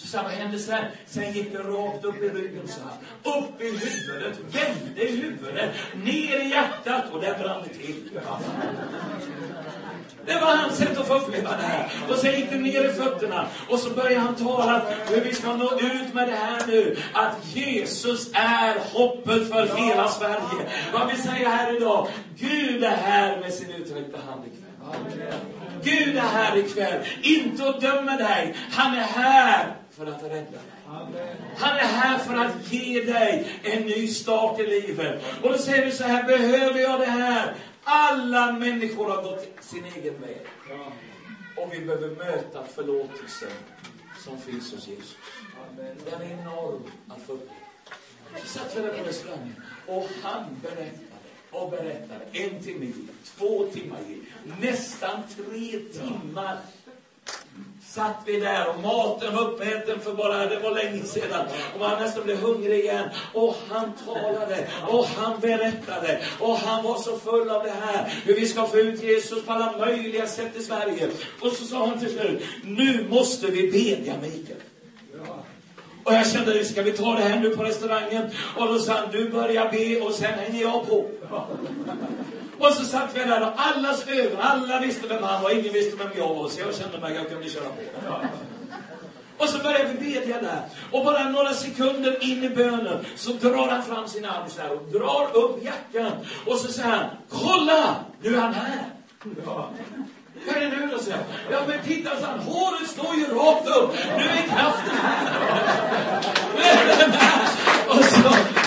Så 0.00 0.06
sa 0.06 0.22
vad 0.22 0.32
hände 0.32 0.58
sen? 0.58 0.84
Sen 1.06 1.32
gick 1.32 1.52
det 1.52 1.58
rakt 1.58 2.04
upp 2.04 2.22
i 2.22 2.28
ryggen 2.28 2.68
så 2.68 2.80
här. 2.80 3.38
Upp 3.38 3.60
i 3.60 3.64
huvudet, 3.64 4.38
vände 4.50 5.08
i 5.08 5.16
huvudet, 5.16 5.70
ner 5.94 6.40
i 6.40 6.48
hjärtat 6.48 7.04
och 7.12 7.20
där 7.20 7.38
brann 7.38 7.62
det 7.68 7.74
till. 7.74 8.10
Det 10.26 10.34
var 10.34 10.56
hans 10.56 10.76
sätt 10.76 10.98
att 10.98 11.06
få 11.06 11.14
uppleva 11.14 11.50
det 11.50 11.62
här. 11.62 11.90
Och 12.08 12.16
sen 12.16 12.34
gick 12.34 12.50
det 12.50 12.58
ner 12.58 12.84
i 12.84 12.92
fötterna. 12.92 13.46
Och 13.68 13.78
så 13.78 13.90
började 13.90 14.20
han 14.20 14.34
tala 14.34 14.82
hur 15.08 15.20
vi 15.20 15.34
ska 15.34 15.56
nå 15.56 15.72
ut 15.80 16.14
med 16.14 16.28
det 16.28 16.34
här 16.34 16.66
nu. 16.66 16.96
Att 17.12 17.36
Jesus 17.54 18.30
är 18.34 18.78
hoppet 18.92 19.48
för 19.48 19.76
hela 19.76 20.08
Sverige. 20.08 20.68
Vad 20.92 21.08
vi 21.10 21.16
säger 21.16 21.48
här 21.48 21.76
idag. 21.76 22.08
Gud 22.38 22.84
är 22.84 22.96
här 22.96 23.40
med 23.40 23.54
sin 23.54 23.70
utsträckta 23.70 24.18
hand 24.18 24.44
ikväll. 24.46 25.34
Gud 25.82 26.16
är 26.16 26.20
här 26.20 26.56
ikväll. 26.56 27.00
Inte 27.22 27.68
att 27.68 27.80
döma 27.80 28.16
dig. 28.16 28.54
Han 28.70 28.94
är 28.94 29.02
här 29.02 29.76
för 30.00 30.06
att 30.06 30.22
rädda 30.22 30.34
dig. 30.34 31.36
Han 31.56 31.76
är 31.76 31.86
här 31.86 32.18
för 32.18 32.34
att 32.34 32.72
ge 32.72 33.04
dig 33.04 33.46
en 33.62 33.82
ny 33.82 34.08
start 34.08 34.60
i 34.60 34.66
livet. 34.66 35.22
Och 35.42 35.48
då 35.48 35.58
säger 35.58 35.86
du 35.86 35.92
så 35.92 36.04
här, 36.04 36.22
behöver 36.22 36.80
jag 36.80 37.00
det 37.00 37.06
här? 37.06 37.54
Alla 37.84 38.52
människor 38.52 39.10
har 39.10 39.22
gått 39.22 39.48
sin 39.60 39.84
egen 39.96 40.20
väg. 40.20 40.40
Och 41.56 41.72
vi 41.72 41.80
behöver 41.80 42.08
möta 42.08 42.64
förlåtelsen 42.64 43.48
som 44.24 44.38
finns 44.38 44.72
hos 44.72 44.88
Jesus. 44.88 45.16
Den 46.10 46.22
är 46.22 46.40
enorm 46.40 46.82
att 47.08 47.22
få 47.22 47.32
uppleva. 47.32 47.54
Så 48.42 48.46
satt 48.46 48.76
vi 48.76 48.80
där 48.80 48.98
på 48.98 49.04
restaurangen 49.04 49.62
och 49.86 50.08
han 50.22 50.44
berättade 50.62 51.20
och 51.50 51.70
berättade. 51.70 52.24
En 52.32 52.62
timme 52.62 52.92
två 53.24 53.66
timmar 53.72 53.98
gick, 54.08 54.22
nästan 54.60 55.22
tre 55.36 55.78
timmar 55.78 56.58
satt 57.94 58.22
vi 58.26 58.40
där 58.40 58.68
och 58.68 58.80
maten 58.80 59.34
var 59.34 59.42
uppäten 59.42 60.00
för 60.00 60.14
bara, 60.14 60.46
det 60.46 60.58
var 60.58 60.70
länge 60.70 61.04
sedan. 61.04 61.46
Och 61.74 61.80
man 61.80 62.02
nästan 62.02 62.24
blev 62.24 62.40
hungrig 62.40 62.80
igen. 62.80 63.08
Och 63.34 63.56
han 63.68 63.92
talade 64.04 64.66
och 64.88 65.06
han 65.06 65.40
berättade. 65.40 66.20
Och 66.40 66.56
han 66.56 66.84
var 66.84 66.98
så 66.98 67.18
full 67.18 67.50
av 67.50 67.62
det 67.64 67.74
här. 67.80 68.14
Hur 68.24 68.34
vi 68.34 68.46
ska 68.46 68.66
få 68.66 68.78
ut 68.78 69.02
Jesus 69.02 69.44
på 69.44 69.52
alla 69.52 69.76
möjliga 69.78 70.26
sätt 70.26 70.56
i 70.56 70.62
Sverige. 70.62 71.08
Och 71.40 71.52
så 71.52 71.64
sa 71.64 71.86
han 71.86 71.98
till 71.98 72.10
slut, 72.10 72.42
nu 72.64 73.06
måste 73.10 73.46
vi 73.46 73.70
bedja 73.70 74.14
Mikael. 74.22 74.58
Och 76.04 76.14
jag 76.14 76.26
kände, 76.26 76.64
ska 76.64 76.82
vi 76.82 76.92
ta 76.92 77.14
det 77.14 77.22
här 77.22 77.40
nu 77.40 77.56
på 77.56 77.62
restaurangen? 77.64 78.30
Och 78.56 78.66
då 78.66 78.78
sa 78.78 78.92
han, 78.92 79.10
du 79.12 79.28
börjar 79.28 79.70
be 79.70 80.06
och 80.06 80.14
sen 80.14 80.38
hänger 80.38 80.62
jag 80.62 80.88
på. 80.88 81.06
Och 82.60 82.72
så 82.72 82.84
satt 82.84 83.16
vi 83.16 83.24
där 83.24 83.42
och 83.42 83.52
alla 83.56 83.94
ögon, 84.06 84.40
alla 84.40 84.80
visste 84.80 85.08
vem 85.08 85.22
han 85.22 85.42
var, 85.42 85.50
ingen 85.50 85.72
visste 85.72 85.96
vem 85.96 86.10
jag 86.16 86.34
var. 86.34 86.48
Så 86.48 86.60
jag 86.60 86.74
kände 86.74 86.98
mig, 86.98 87.14
jag 87.14 87.28
kunde 87.28 87.48
köra 87.48 87.64
på. 87.64 87.82
Och 89.38 89.48
så 89.48 89.58
började 89.58 89.92
vi 89.92 90.12
bedja 90.12 90.40
där. 90.40 90.62
Och 90.90 91.04
bara 91.04 91.28
några 91.28 91.54
sekunder 91.54 92.24
in 92.24 92.44
i 92.44 92.48
bönen 92.48 93.04
så 93.16 93.32
drar 93.32 93.68
han 93.68 93.82
fram 93.82 94.08
sin 94.08 94.24
arm 94.24 94.50
så 94.50 94.62
här 94.62 94.72
och 94.72 94.82
drar 94.92 95.36
upp 95.36 95.64
jackan. 95.64 96.12
Och 96.46 96.58
så 96.58 96.72
säger 96.72 96.88
han, 96.88 97.06
kolla! 97.28 97.96
Nu 98.22 98.36
är 98.36 98.40
han 98.40 98.54
här. 98.54 98.84
Vad 100.46 100.56
är 100.56 100.60
det 100.60 100.68
nu 100.68 100.88
då, 100.92 100.98
så? 100.98 101.10
jag. 101.10 101.18
Ja, 101.50 101.58
men 101.68 101.78
titta, 101.84 102.20
så 102.20 102.26
han, 102.26 102.38
håret 102.38 102.88
står 102.88 103.14
ju 103.14 103.24
rakt 103.24 103.68
upp. 103.68 103.90
Nu 104.16 104.24
är 104.24 104.42
kraften 104.42 104.96
här. 105.02 105.42
Nu 106.56 106.62
är 106.62 106.98
den 106.98 107.10
här. 107.10 107.48
Och 107.88 108.04
så, 108.04 108.59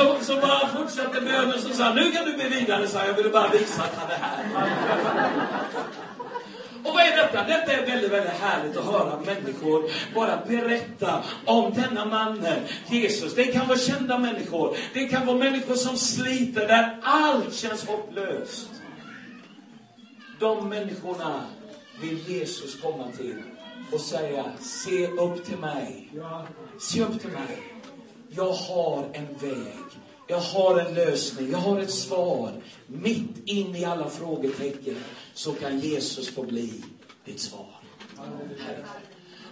så, 0.00 0.24
så 0.24 0.40
bara 0.40 0.68
fortsatte 0.68 1.20
bönen, 1.20 1.62
så 1.62 1.74
sa 1.74 1.94
nu 1.94 2.12
kan 2.12 2.24
du 2.24 2.36
be 2.36 2.48
vidare, 2.48 2.88
sa 2.88 3.06
jag 3.06 3.14
ville 3.14 3.28
bara 3.28 3.48
visa 3.48 3.82
att 3.82 3.94
han 3.96 4.10
är 4.10 4.16
här. 4.16 4.44
Och 6.84 6.94
vad 6.94 7.04
är 7.04 7.16
detta? 7.16 7.44
Detta 7.44 7.72
är 7.72 7.86
väldigt, 7.86 8.12
väldigt 8.12 8.32
härligt 8.32 8.76
att 8.76 8.84
höra 8.84 9.20
människor 9.20 9.90
bara 10.14 10.36
berätta 10.46 11.24
om 11.44 11.72
denna 11.74 12.04
mannen, 12.04 12.60
Jesus. 12.88 13.34
Det 13.34 13.44
kan 13.44 13.68
vara 13.68 13.78
kända 13.78 14.18
människor. 14.18 14.76
Det 14.94 15.08
kan 15.08 15.26
vara 15.26 15.36
människor 15.36 15.74
som 15.74 15.96
sliter, 15.96 16.68
där 16.68 16.98
allt 17.02 17.54
känns 17.54 17.86
hopplöst. 17.86 18.70
De 20.38 20.68
människorna 20.68 21.42
vill 22.02 22.18
Jesus 22.28 22.80
komma 22.80 23.04
till 23.16 23.42
och 23.92 24.00
säga, 24.00 24.44
se 24.60 25.06
upp 25.06 25.44
till 25.44 25.58
mig. 25.58 26.10
Se 26.80 27.02
upp 27.02 27.20
till 27.20 27.30
mig. 27.30 27.80
Jag 28.32 28.52
har 28.52 29.04
en 29.12 29.26
väg. 29.40 29.89
Jag 30.30 30.40
har 30.40 30.80
en 30.80 30.94
lösning. 30.94 31.50
Jag 31.50 31.58
har 31.58 31.80
ett 31.80 31.90
svar. 31.90 32.52
Mitt 32.86 33.36
in 33.44 33.76
i 33.76 33.84
alla 33.84 34.10
frågetecken 34.10 34.96
så 35.34 35.52
kan 35.52 35.80
Jesus 35.80 36.28
få 36.28 36.42
bli 36.42 36.84
ditt 37.24 37.40
svar. 37.40 37.66
Herre. 38.58 38.84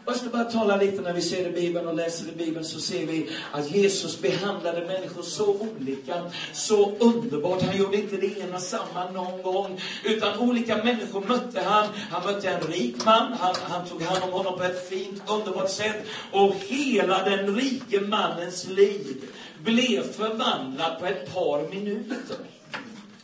Jag 0.06 0.16
ska 0.16 0.28
bara 0.28 0.44
tala 0.44 0.76
lite 0.76 1.02
när 1.02 1.12
vi 1.12 1.22
ser 1.22 1.48
i 1.48 1.52
Bibeln 1.52 1.88
och 1.88 1.94
läser 1.94 2.28
i 2.28 2.36
Bibeln 2.36 2.64
så 2.64 2.80
ser 2.80 3.06
vi 3.06 3.28
att 3.52 3.70
Jesus 3.70 4.20
behandlade 4.20 4.86
människor 4.86 5.22
så 5.22 5.56
olika, 5.58 6.30
så 6.52 6.92
underbart. 6.98 7.62
Han 7.62 7.76
gjorde 7.76 7.96
inte 7.96 8.16
det 8.16 8.38
ena 8.38 8.60
samma 8.60 9.10
någon 9.10 9.42
gång, 9.42 9.80
utan 10.04 10.38
olika 10.38 10.76
människor 10.84 11.20
mötte 11.20 11.60
han. 11.60 11.86
Han 12.10 12.34
mötte 12.34 12.48
en 12.48 12.60
rik 12.60 13.04
man, 13.04 13.32
han, 13.40 13.54
han 13.62 13.86
tog 13.86 14.02
hand 14.02 14.24
om 14.24 14.30
honom 14.30 14.58
på 14.58 14.64
ett 14.64 14.88
fint, 14.88 15.22
underbart 15.26 15.70
sätt. 15.70 16.06
Och 16.32 16.54
hela 16.66 17.24
den 17.24 17.56
rike 17.56 18.00
mannens 18.00 18.68
liv 18.68 19.16
blev 19.64 20.12
förvandlad 20.12 20.98
på 20.98 21.06
ett 21.06 21.34
par 21.34 21.68
minuter. 21.68 22.36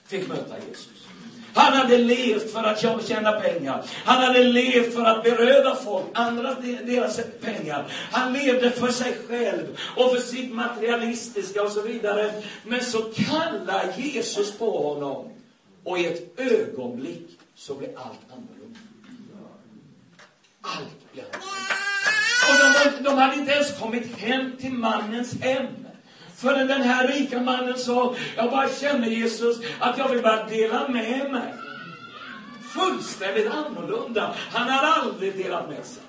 Fick 0.06 0.28
möta 0.28 0.54
Jesus. 0.68 0.94
Han 1.54 1.72
hade 1.72 1.98
levt 1.98 2.52
för 2.52 2.62
att 2.62 3.06
tjäna 3.08 3.32
pengar. 3.40 3.84
Han 4.04 4.22
hade 4.22 4.44
levt 4.44 4.94
för 4.94 5.04
att 5.04 5.24
beröva 5.24 5.76
folk 5.76 6.04
andra 6.14 6.54
deras 6.84 7.20
pengar. 7.40 7.86
Han 8.10 8.32
levde 8.32 8.70
för 8.70 8.88
sig 8.88 9.16
själv 9.28 9.78
och 9.96 10.12
för 10.12 10.20
sitt 10.20 10.54
materialistiska 10.54 11.62
och 11.62 11.70
så 11.70 11.82
vidare. 11.82 12.42
Men 12.64 12.84
så 12.84 12.98
kallar 13.02 13.92
Jesus 13.96 14.58
på 14.58 14.78
honom. 14.78 15.30
Och 15.84 15.98
i 15.98 16.06
ett 16.06 16.40
ögonblick 16.40 17.38
så 17.54 17.74
blir 17.74 17.88
allt 17.96 18.20
annorlunda. 18.32 18.78
Allt 20.60 21.12
blir 21.12 21.24
annorlunda. 21.24 21.74
Och 22.48 23.02
de, 23.02 23.04
de 23.04 23.18
hade 23.18 23.36
inte 23.36 23.52
ens 23.52 23.78
kommit 23.78 24.16
hem 24.16 24.52
till 24.60 24.72
mannens 24.72 25.40
hem. 25.40 25.83
Förrän 26.44 26.66
den 26.66 26.82
här 26.82 27.08
rika 27.08 27.40
mannen 27.40 27.78
sa, 27.78 28.14
jag 28.36 28.50
bara 28.50 28.68
känner 28.68 29.08
Jesus 29.08 29.56
att 29.78 29.98
jag 29.98 30.08
vill 30.08 30.22
bara 30.22 30.44
dela 30.44 30.88
med 30.88 31.30
mig. 31.30 31.54
Fullständigt 32.74 33.50
annorlunda. 33.50 34.34
Han 34.52 34.68
har 34.68 35.02
aldrig 35.02 35.36
delat 35.36 35.68
med 35.68 35.84
sig. 35.84 36.02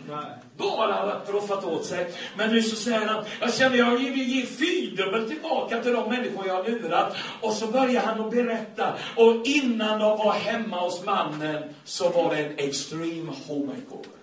Bara 0.57 1.21
roffat 1.27 1.63
åt 1.63 1.85
sig. 1.85 2.11
Men 2.37 2.49
nu 2.49 2.61
så 2.61 2.75
säger 2.75 3.07
han, 3.07 3.25
jag 3.39 3.53
känner 3.53 3.77
jag 3.77 3.91
vill 3.91 4.29
ge 4.29 4.45
fyrdubbelt 4.45 5.29
tillbaka 5.29 5.81
till 5.81 5.93
de 5.93 6.09
människor 6.09 6.47
jag 6.47 6.53
har 6.53 6.69
lurat. 6.69 7.15
Och 7.41 7.53
så 7.53 7.67
börjar 7.67 8.01
han 8.01 8.21
att 8.21 8.31
berätta. 8.31 8.93
Och 9.15 9.47
innan 9.47 9.99
de 9.99 10.17
var 10.17 10.33
hemma 10.33 10.79
hos 10.79 11.05
mannen 11.05 11.63
så 11.83 12.09
var 12.09 12.35
det 12.35 12.45
en 12.45 12.53
extreme 12.57 13.31
home 13.47 13.65
makeover 13.65 14.15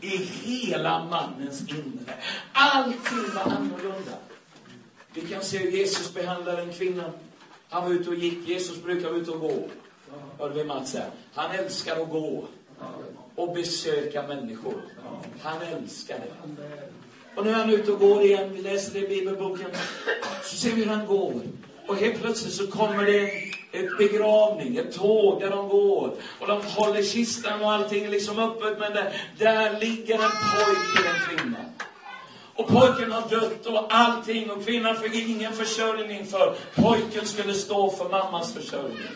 i 0.00 0.16
hela 0.16 1.04
mannens 1.04 1.60
inre. 1.60 2.14
Allting 2.52 3.34
var 3.34 3.42
annorlunda. 3.42 4.12
Vi 5.20 5.26
kan 5.26 5.42
se 5.42 5.58
hur 5.58 5.70
Jesus 5.70 6.14
behandlar 6.14 6.58
en 6.58 6.72
kvinna. 6.72 7.12
Han 7.68 7.84
var 7.84 7.90
ute 7.90 8.10
och 8.10 8.14
gick. 8.14 8.48
Jesus 8.48 8.82
brukar 8.82 9.08
vara 9.08 9.18
ute 9.18 9.30
och 9.30 9.40
gå. 9.40 9.68
Hörde 10.38 10.54
vi 10.54 10.64
Mats 10.64 10.94
här? 10.94 11.10
Han 11.34 11.50
älskar 11.50 12.02
att 12.02 12.10
gå 12.10 12.44
och 13.34 13.54
besöka 13.54 14.22
människor. 14.22 14.74
Han 15.42 15.62
älskar 15.62 16.18
det. 16.18 16.64
Och 17.34 17.44
nu 17.44 17.50
är 17.50 17.54
han 17.54 17.70
ute 17.70 17.92
och 17.92 17.98
går 17.98 18.22
igen. 18.22 18.52
Vi 18.54 18.62
läser 18.62 18.92
det 18.92 19.06
i 19.06 19.08
Bibelboken. 19.08 19.70
Så 20.44 20.56
ser 20.56 20.70
vi 20.70 20.84
hur 20.84 20.90
han 20.90 21.06
går. 21.06 21.34
Och 21.86 21.96
helt 21.96 22.20
plötsligt 22.20 22.54
så 22.54 22.66
kommer 22.66 23.04
det 23.04 23.30
ett 23.72 23.98
begravning, 23.98 24.76
ett 24.76 24.94
tåg 24.94 25.40
där 25.40 25.50
de 25.50 25.68
går. 25.68 26.14
Och 26.40 26.46
de 26.46 26.62
håller 26.62 27.02
kistan 27.02 27.62
och 27.62 27.72
allting 27.72 28.10
liksom 28.10 28.38
öppet. 28.38 28.78
Men 28.78 28.92
där, 28.92 29.22
där 29.38 29.80
ligger 29.80 30.14
en 30.14 30.20
pojke 30.20 31.08
och 31.08 31.14
en 31.14 31.36
kvinna. 31.38 31.58
Och 32.58 32.68
pojken 32.68 33.12
har 33.12 33.28
dött 33.28 33.66
och 33.66 33.86
allting 33.94 34.50
och 34.50 34.64
kvinnan 34.64 34.96
fick 34.96 35.14
ingen 35.14 35.52
försörjning 35.52 36.26
för 36.26 36.56
pojken 36.74 37.26
skulle 37.26 37.54
stå 37.54 37.90
för 37.90 38.08
mammans 38.08 38.54
försörjning 38.54 39.08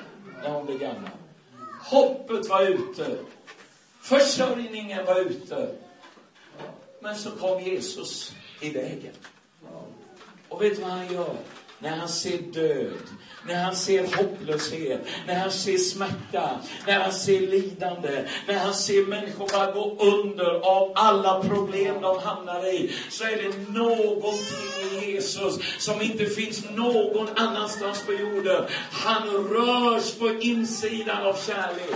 när 0.43 0.51
hon 0.51 0.67
blev 0.67 0.79
gammal. 0.79 1.11
Hoppet 1.81 2.49
var 2.49 2.63
ute. 2.63 3.17
Försörjningen 4.01 5.07
var 5.07 5.21
ute. 5.21 5.75
Men 7.01 7.17
så 7.17 7.31
kom 7.31 7.63
Jesus 7.63 8.33
i 8.61 8.71
vägen. 8.71 9.15
Och 10.49 10.63
vet 10.63 10.77
du 10.77 10.83
vad 10.83 10.91
han 10.91 11.13
gör? 11.13 11.37
när 11.83 11.97
han 11.97 12.09
ser 12.09 12.39
död, 12.39 13.09
när 13.47 13.65
han 13.65 13.77
ser 13.77 14.17
hopplöshet, 14.17 15.07
när 15.27 15.35
han 15.35 15.51
ser 15.51 15.79
smärta, 15.79 16.51
när 16.87 17.01
han 17.01 17.13
ser 17.13 17.41
lidande, 17.41 18.25
när 18.49 18.59
han 18.59 18.75
ser 18.75 19.07
människor 19.07 19.49
bara 19.53 19.73
gå 19.73 19.97
under 19.99 20.51
av 20.51 20.93
alla 20.95 21.43
problem 21.43 22.01
de 22.01 22.19
hamnar 22.19 22.67
i, 22.67 22.93
så 23.11 23.25
är 23.25 23.37
det 23.37 23.73
någonting 23.79 25.03
i 25.03 25.13
Jesus 25.13 25.59
som 25.79 26.03
inte 26.03 26.27
finns 26.27 26.71
någon 26.71 27.29
annanstans 27.37 28.03
på 28.07 28.13
jorden. 28.13 28.65
Han 28.91 29.29
rörs 29.29 30.15
på 30.15 30.29
insidan 30.29 31.27
av 31.27 31.37
kärlek. 31.47 31.95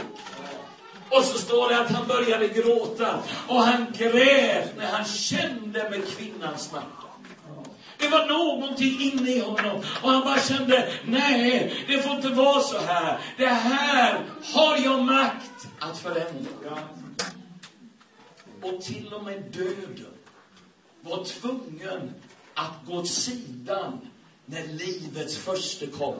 Och 1.08 1.24
så 1.24 1.38
står 1.38 1.68
det 1.68 1.80
att 1.80 1.90
han 1.90 2.06
började 2.06 2.48
gråta 2.48 3.18
och 3.48 3.62
han 3.62 3.86
grät 3.98 4.76
när 4.76 4.86
han 4.86 5.04
kände 5.04 5.90
med 5.90 6.08
kvinnans 6.08 6.62
smärta. 6.62 7.05
Det 8.06 8.12
var 8.12 8.26
någonting 8.26 9.00
inne 9.00 9.30
i 9.30 9.40
honom 9.40 9.82
och 10.02 10.10
han 10.10 10.25
bara 10.25 10.40
kände, 10.40 10.92
nej, 11.04 11.84
det 11.88 12.02
får 12.02 12.12
inte 12.12 12.28
vara 12.28 12.60
så 12.60 12.78
här. 12.78 13.18
Det 13.36 13.46
här 13.46 14.25
har 14.42 14.76
jag 14.76 15.02
makt 15.02 15.68
att 15.78 15.98
förändra. 15.98 16.78
Och 18.62 18.82
till 18.82 19.14
och 19.14 19.25
med 19.25 19.42
döden 19.52 20.14
var 21.00 21.25
tvungen 21.25 22.14
att 22.54 22.86
gå 22.86 22.94
åt 22.94 23.08
sidan 23.08 24.00
när 24.46 24.66
livets 24.66 25.36
första 25.36 25.86
kom. 25.86 26.14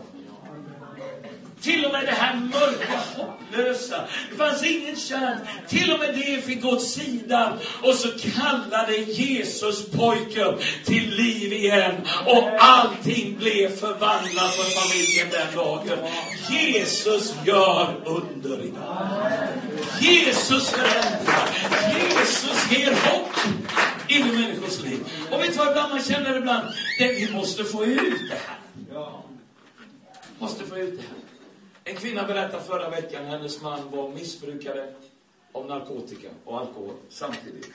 Till 1.61 1.85
och 1.85 1.93
med 1.93 2.05
det 2.05 2.13
här 2.13 2.37
mörka, 2.37 3.01
hopplösa. 3.17 4.05
Det 4.31 4.37
fanns 4.37 4.65
ingen 4.65 4.97
chans. 4.97 5.41
Till 5.69 5.93
och 5.93 5.99
med 5.99 6.15
det 6.15 6.45
fick 6.45 6.63
gå 6.63 6.69
åt 6.69 6.83
sidan. 6.83 7.59
Och 7.83 7.95
så 7.95 8.09
kallade 8.19 8.97
Jesus 8.97 9.91
pojken 9.91 10.59
till 10.85 11.11
liv 11.11 11.53
igen. 11.53 11.95
Och 12.27 12.49
allting 12.59 13.37
blev 13.39 13.77
förvandlat 13.77 14.55
för 14.55 14.81
familjen 14.81 15.29
den 15.31 15.55
dagen. 15.55 15.99
Jesus 16.51 17.35
gör 17.45 17.95
under 18.05 18.65
idag. 18.65 19.09
Jesus 20.01 20.71
förändrar. 20.71 21.49
Jesus 22.09 22.71
ger 22.71 22.91
hopp 22.91 23.31
i 24.09 24.19
människors 24.19 24.83
liv. 24.83 24.99
Och 25.31 25.41
vet 25.41 25.53
du 25.53 25.59
vad 25.59 25.69
ibland 25.69 25.91
man 25.91 26.03
känner 26.03 26.37
ibland? 26.37 26.69
Det, 26.99 27.13
vi 27.13 27.33
måste 27.33 27.65
få 27.65 27.85
ut 27.85 28.31
det 28.31 28.39
här. 28.47 28.59
Måste 30.39 30.65
få 30.65 30.77
ut 30.77 30.97
det 30.97 31.03
här. 31.03 31.26
En 31.89 31.97
kvinna 31.97 32.25
berättade 32.25 32.65
förra 32.65 32.91
veckan 32.91 33.25
att 33.25 33.31
hennes 33.31 33.63
man 33.63 33.91
var 33.91 34.09
missbrukare 34.09 34.95
av 35.53 35.67
narkotika 35.67 36.29
och 36.45 36.61
alkohol 36.61 36.95
samtidigt. 37.09 37.71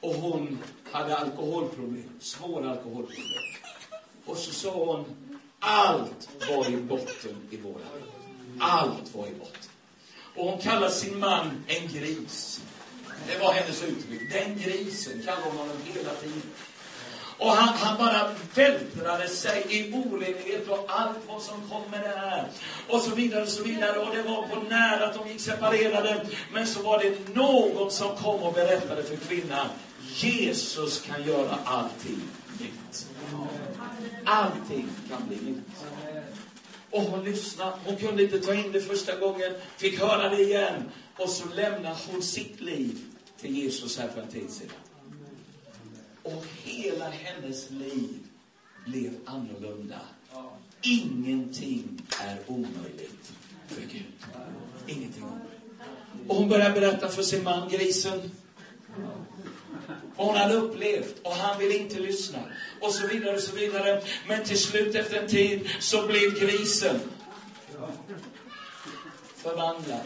Och 0.00 0.14
hon 0.14 0.58
hade 0.92 1.16
alkoholproblem, 1.16 2.20
svåra 2.20 2.70
alkoholproblem. 2.70 3.42
Och 4.24 4.36
så 4.36 4.52
sa 4.52 4.84
hon, 4.84 5.04
allt 5.58 6.28
var 6.50 6.70
i 6.70 6.76
botten 6.76 7.36
i 7.50 7.56
våra 7.56 7.84
Allt 8.58 9.14
var 9.14 9.26
i 9.26 9.34
botten. 9.34 9.70
Och 10.36 10.44
hon 10.44 10.58
kallade 10.58 10.92
sin 10.92 11.18
man 11.18 11.64
en 11.66 11.88
gris. 11.88 12.62
Det 13.26 13.38
var 13.38 13.52
hennes 13.52 13.82
uttryck. 13.82 14.32
Den 14.32 14.58
grisen 14.58 15.22
kallade 15.24 15.42
hon 15.44 15.56
honom 15.58 15.76
hela 15.84 16.14
tiden. 16.14 16.42
Och 17.40 17.50
han, 17.50 17.74
han 17.76 17.98
bara 17.98 18.34
vältrade 18.54 19.28
sig 19.28 19.66
i 19.68 19.92
orenlighet 19.92 20.68
och 20.68 20.84
allt 20.88 21.18
vad 21.28 21.42
som 21.42 21.68
kom 21.70 21.90
med 21.90 22.00
det 22.00 22.20
här. 22.20 22.48
Och 22.88 23.00
så 23.00 23.14
vidare, 23.14 23.42
och 23.42 23.48
så 23.48 23.62
vidare. 23.62 23.98
Och 23.98 24.14
det 24.16 24.22
var 24.22 24.42
på 24.42 24.60
nära 24.68 25.06
att 25.06 25.14
de 25.14 25.28
gick 25.28 25.40
separerade. 25.40 26.26
Men 26.52 26.66
så 26.66 26.82
var 26.82 26.98
det 26.98 27.34
någon 27.34 27.90
som 27.90 28.16
kom 28.16 28.42
och 28.42 28.54
berättade 28.54 29.02
för 29.02 29.16
kvinnan. 29.16 29.66
Jesus 30.14 31.00
kan 31.00 31.26
göra 31.26 31.58
allting 31.64 32.20
nytt. 32.60 33.08
Allting 34.24 34.88
kan 35.08 35.28
bli 35.28 35.36
nytt. 35.36 35.84
Och 36.90 37.02
hon 37.02 37.24
lyssnade. 37.24 37.72
Hon 37.84 37.96
kunde 37.96 38.22
inte 38.22 38.40
ta 38.40 38.54
in 38.54 38.72
det 38.72 38.80
första 38.80 39.16
gången. 39.16 39.52
Fick 39.76 40.00
höra 40.00 40.28
det 40.28 40.42
igen. 40.42 40.90
Och 41.16 41.28
så 41.28 41.44
lämnade 41.54 41.96
hon 42.10 42.22
sitt 42.22 42.60
liv 42.60 42.98
till 43.40 43.56
Jesus 43.56 43.98
här 43.98 44.08
för 44.08 44.20
en 44.20 44.28
tid 44.28 44.50
sedan. 44.50 44.89
Och 46.22 46.44
hela 46.64 47.10
hennes 47.10 47.70
liv 47.70 48.18
blev 48.86 49.12
annorlunda. 49.24 50.00
Ingenting 50.82 52.02
är 52.20 52.38
omöjligt 52.46 53.32
för 53.68 53.80
Gud. 53.80 54.04
Ingenting 54.86 55.22
omöjligt. 55.22 55.60
Och 56.28 56.36
hon 56.36 56.48
började 56.48 56.80
berätta 56.80 57.08
för 57.08 57.22
sin 57.22 57.44
man, 57.44 57.68
grisen, 57.68 58.30
vad 60.16 60.26
hon 60.26 60.36
hade 60.36 60.54
upplevt 60.54 61.18
och 61.22 61.32
han 61.32 61.58
ville 61.58 61.78
inte 61.78 62.00
lyssna. 62.00 62.38
Och 62.80 62.92
så 62.92 63.06
vidare, 63.06 63.36
och 63.36 63.42
så 63.42 63.56
vidare. 63.56 64.02
Men 64.28 64.44
till 64.44 64.58
slut 64.58 64.94
efter 64.94 65.22
en 65.22 65.28
tid 65.28 65.68
så 65.80 66.06
blev 66.06 66.40
grisen 66.40 67.00
förvandlad 69.36 70.00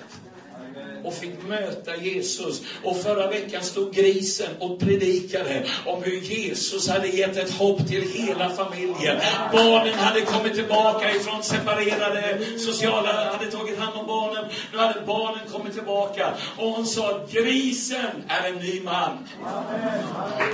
och 1.05 1.15
fick 1.15 1.43
möta 1.49 1.97
Jesus. 1.97 2.63
Och 2.83 3.03
förra 3.03 3.31
veckan 3.31 3.63
stod 3.63 3.95
grisen 3.95 4.51
och 4.59 4.81
predikade 4.81 5.65
om 5.87 6.03
hur 6.03 6.21
Jesus 6.21 6.89
hade 6.89 7.09
gett 7.09 7.37
ett 7.37 7.51
hopp 7.51 7.89
till 7.89 8.03
hela 8.13 8.51
familjen. 8.51 9.17
Barnen 9.53 9.95
hade 9.95 10.21
kommit 10.21 10.55
tillbaka 10.55 11.15
ifrån 11.15 11.43
separerade, 11.43 12.39
sociala 12.59 13.31
hade 13.33 13.51
tagit 13.51 13.79
hand 13.79 13.99
om 13.99 14.07
barnen. 14.07 14.45
Nu 14.73 14.79
hade 14.79 15.01
barnen 15.07 15.41
kommit 15.53 15.75
tillbaka. 15.75 16.35
Och 16.57 16.69
hon 16.69 16.87
sa, 16.87 17.21
grisen 17.31 18.25
är 18.29 18.49
en 18.49 18.55
ny 18.55 18.81
man. 18.81 19.19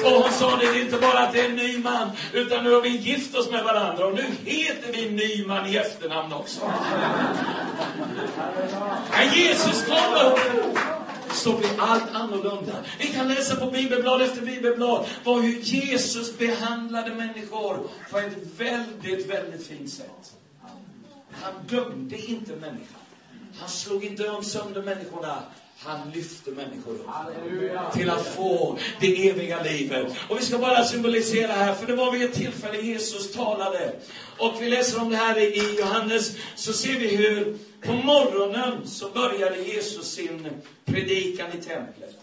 Och 0.04 0.11
hon 0.11 0.33
sa, 0.33 0.56
det 0.56 0.66
är 0.66 0.80
inte 0.80 0.96
bara 0.96 1.18
att 1.18 1.33
det 1.33 1.40
är 1.40 1.44
en 1.44 1.56
ny 1.56 1.78
man, 1.78 2.11
utan 2.33 2.64
nu 2.64 2.72
har 2.72 2.80
vi 2.80 2.88
gift 2.88 3.35
oss 3.35 3.50
med 3.50 3.64
varandra 3.64 4.06
och 4.06 4.14
nu 4.14 4.24
heter 4.81 4.93
vi 4.93 5.11
Nyman 5.11 5.66
i 5.66 5.77
efternamn 5.77 6.33
också. 6.33 6.73
När 9.11 9.37
Jesus 9.37 9.87
kommer 9.87 10.38
så 11.35 11.57
blir 11.57 11.71
allt 11.79 12.14
annorlunda. 12.14 12.73
Vi 12.99 13.07
kan 13.07 13.29
läsa 13.29 13.57
på 13.57 13.71
bibelblad 13.71 14.23
efter 14.23 14.40
bibelblad 14.40 15.07
vad 15.25 15.43
hur 15.43 15.61
Jesus 15.61 16.38
behandlade 16.38 17.14
människor 17.14 17.88
på 18.11 18.19
ett 18.19 18.37
väldigt, 18.57 19.31
väldigt 19.31 19.66
fint 19.66 19.90
sätt. 19.90 20.35
Han 21.33 21.53
dömde 21.69 22.16
inte 22.16 22.57
människan. 22.57 23.01
Han 23.59 23.69
slog 23.69 24.05
inte 24.05 24.43
sönder 24.43 24.83
människorna. 24.83 25.43
Han 25.83 26.11
lyfte 26.11 26.51
människor 26.51 26.95
upp 26.95 27.93
till 27.93 28.11
att 28.11 28.27
få 28.27 28.79
det 29.01 29.29
eviga 29.29 29.62
livet. 29.62 30.12
Och 30.29 30.38
vi 30.38 30.45
ska 30.45 30.59
bara 30.59 30.85
symbolisera 30.85 31.53
här, 31.53 31.75
för 31.75 31.87
det 31.87 31.97
var 31.97 32.12
vid 32.12 32.23
ett 32.23 32.35
tillfälle 32.35 32.81
Jesus 32.81 33.33
talade. 33.33 33.93
Och 34.38 34.62
vi 34.62 34.71
läser 34.71 35.01
om 35.01 35.11
det 35.11 35.16
här 35.16 35.38
i 35.38 35.79
Johannes, 35.79 36.37
så 36.55 36.73
ser 36.73 36.99
vi 36.99 37.16
hur 37.16 37.59
på 37.81 37.93
morgonen 37.93 38.87
så 38.87 39.11
började 39.11 39.62
Jesus 39.62 40.12
sin 40.12 40.51
predikan 40.85 41.49
i 41.59 41.62
templet. 41.62 42.16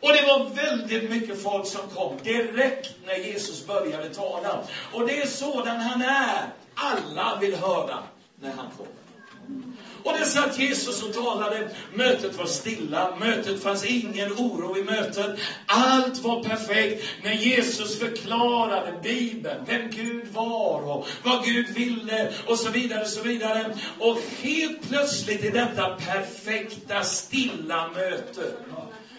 Och 0.00 0.12
det 0.12 0.22
var 0.26 0.50
väldigt 0.54 1.10
mycket 1.10 1.42
folk 1.42 1.66
som 1.66 1.80
kom 1.94 2.18
direkt 2.22 2.94
när 3.06 3.16
Jesus 3.16 3.66
började 3.66 4.14
tala. 4.14 4.64
Och 4.92 5.06
det 5.06 5.22
är 5.22 5.26
sådan 5.26 5.80
han 5.80 6.02
är. 6.02 6.48
Alla 6.74 7.38
vill 7.40 7.54
höra 7.54 7.98
när 8.40 8.52
han 8.52 8.66
kommer. 8.76 9.75
Och 10.06 10.12
det 10.18 10.24
satt 10.24 10.58
Jesus 10.58 11.02
och 11.02 11.12
talade. 11.14 11.68
Mötet 11.94 12.38
var 12.38 12.46
stilla. 12.46 13.16
Mötet 13.16 13.62
fanns 13.62 13.84
ingen 13.84 14.32
oro 14.32 14.78
i 14.78 14.84
mötet. 14.84 15.40
Allt 15.66 16.18
var 16.18 16.42
perfekt 16.42 17.04
när 17.22 17.32
Jesus 17.32 17.98
förklarade 17.98 18.92
Bibeln, 19.02 19.64
vem 19.66 19.90
Gud 19.90 20.26
var 20.32 20.90
och 20.90 21.06
vad 21.22 21.44
Gud 21.44 21.68
ville 21.68 22.32
och 22.46 22.58
så 22.58 22.70
vidare, 22.70 23.06
så 23.06 23.22
vidare. 23.22 23.76
Och 23.98 24.18
helt 24.42 24.88
plötsligt 24.88 25.44
i 25.44 25.50
detta 25.50 25.96
perfekta, 25.96 27.02
stilla 27.02 27.88
möte 27.88 28.42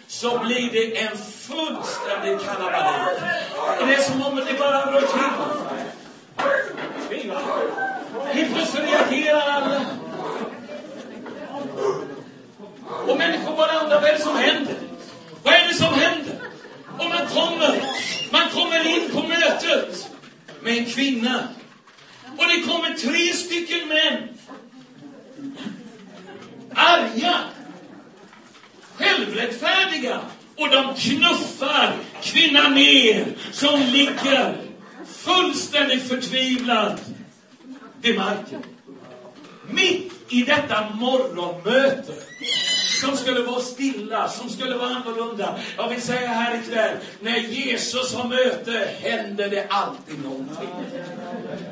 så 0.07 0.39
blir 0.39 0.71
det 0.71 0.97
en 1.01 1.17
fullständig 1.17 2.39
kalabalik. 2.45 3.19
Det 3.79 3.93
är 3.93 4.01
som 4.01 4.21
om 4.21 4.35
det 4.35 4.59
bara 4.59 4.91
rör 4.91 5.01
till. 7.09 7.31
Helt 8.31 8.53
plötsligt 8.55 8.83
reagerar 8.83 9.41
alla. 9.41 9.81
Och 13.07 13.17
människor 13.17 13.55
bara 13.55 13.79
undrar 13.79 14.01
vad 14.01 14.09
är 14.09 14.13
det 14.13 14.23
som 14.23 14.37
händer? 14.37 14.75
Vad 15.43 15.53
är 15.53 15.67
det 15.67 15.73
som 15.73 15.93
händer? 15.93 16.35
Och 16.97 17.09
man 17.09 17.27
kommer, 17.27 17.81
man 18.31 18.49
kommer 18.49 18.97
in 18.97 19.09
på 19.09 19.23
mötet 19.27 20.09
med 20.61 20.77
en 20.77 20.85
kvinna. 20.85 21.47
Och 22.37 22.45
det 22.47 22.61
kommer 22.61 22.93
tre 22.93 23.33
stycken 23.33 23.87
män. 23.87 24.27
Arga. 26.73 27.35
Självrättfärdiga. 28.97 30.19
Och 30.55 30.69
de 30.69 30.95
knuffar 30.95 31.95
kvinnan 32.21 32.73
ner 32.73 33.25
som 33.51 33.79
ligger 33.79 34.55
fullständigt 35.07 36.07
förtvivlad 36.07 36.99
vid 38.01 38.15
marken. 38.15 38.63
Mitt 39.69 40.13
i 40.29 40.43
detta 40.43 40.89
morgonmöte 40.89 42.13
som 42.99 43.17
skulle 43.17 43.41
vara 43.41 43.61
stilla, 43.61 44.29
som 44.29 44.49
skulle 44.49 44.75
vara 44.75 44.89
annorlunda. 44.89 45.59
Jag 45.77 45.89
vill 45.89 46.01
säga 46.01 46.27
här 46.27 46.61
ikväll, 46.61 46.97
när 47.21 47.37
Jesus 47.37 48.13
har 48.13 48.27
möte 48.27 48.89
händer 48.99 49.49
det 49.49 49.67
alltid 49.69 50.23
någonting. 50.23 50.69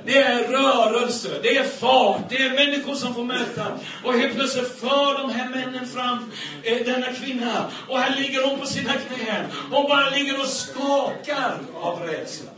Det 0.06 0.18
är 0.18 0.48
rörelse, 0.48 1.30
det 1.44 1.58
är 1.58 1.64
fart, 1.64 2.22
det 2.30 2.38
är 2.38 2.50
människor 2.50 2.96
som 2.96 3.14
får 3.14 3.24
möta. 3.24 3.80
Och 4.04 4.14
helt 4.14 4.36
plötsligt 4.36 4.80
för 4.80 5.18
de 5.18 5.30
här 5.30 5.50
männen 5.50 5.88
fram 5.88 6.32
eh, 6.64 6.86
denna 6.86 7.14
kvinna. 7.14 7.66
Och 7.90 8.00
här 8.00 8.22
ligger 8.22 8.48
hon 8.50 8.60
på 8.60 8.66
sina 8.66 8.94
knän. 8.94 9.46
Hon 9.72 9.84
bara 9.84 10.10
ligger 10.10 10.40
och 10.40 10.48
skakar 10.48 11.58
av 11.82 12.00
rädsla. 12.00 12.50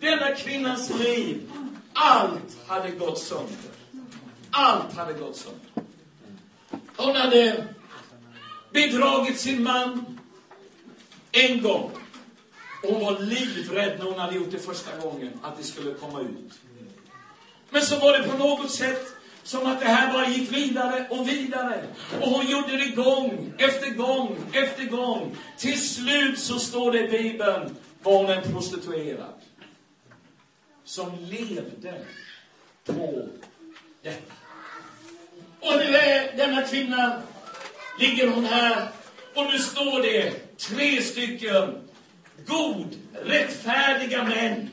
Denna 0.00 0.34
kvinnans 0.34 0.90
liv, 0.98 1.50
allt 1.92 2.56
hade 2.66 2.90
gått 2.90 3.18
sönder. 3.18 3.70
Allt 4.50 4.96
hade 4.96 5.12
gått 5.12 5.36
sönder. 5.36 5.85
Hon 6.96 7.16
hade 7.16 7.64
bedragit 8.72 9.40
sin 9.40 9.62
man 9.62 10.18
en 11.32 11.62
gång. 11.62 11.90
Och 12.82 12.92
hon 12.92 13.04
var 13.04 13.20
livrädd 13.20 13.98
när 13.98 14.04
hon 14.04 14.18
hade 14.18 14.36
gjort 14.36 14.50
det 14.50 14.58
första 14.58 14.98
gången, 14.98 15.40
att 15.42 15.58
det 15.58 15.64
skulle 15.64 15.94
komma 15.94 16.20
ut. 16.20 16.52
Men 17.70 17.82
så 17.82 17.98
var 17.98 18.18
det 18.18 18.28
på 18.28 18.38
något 18.38 18.70
sätt 18.70 19.16
som 19.42 19.66
att 19.66 19.80
det 19.80 19.86
här 19.86 20.12
bara 20.12 20.28
gick 20.28 20.52
vidare 20.52 21.06
och 21.10 21.28
vidare. 21.28 21.84
Och 22.20 22.28
hon 22.28 22.46
gjorde 22.46 22.76
det 22.76 22.88
gång 22.88 23.52
efter 23.58 23.90
gång 23.90 24.38
efter 24.52 24.84
gång. 24.84 25.36
Till 25.58 25.88
slut 25.88 26.38
så 26.38 26.58
står 26.58 26.92
det 26.92 27.00
i 27.00 27.08
Bibeln, 27.08 27.76
var 28.02 28.16
hon 28.16 28.26
en 28.26 28.52
prostituerad. 28.52 29.34
Som 30.84 31.18
levde 31.20 32.04
på 32.84 33.28
detta. 34.02 34.35
Och 35.66 35.76
nu 35.76 35.96
är 35.96 36.36
denna 36.36 36.62
kvinna, 36.62 37.22
ligger 37.98 38.28
hon 38.28 38.44
här, 38.44 38.88
och 39.34 39.44
nu 39.44 39.58
står 39.58 40.02
det 40.02 40.30
tre 40.56 41.02
stycken 41.02 41.88
god, 42.46 42.96
rättfärdiga 43.12 44.24
män. 44.24 44.70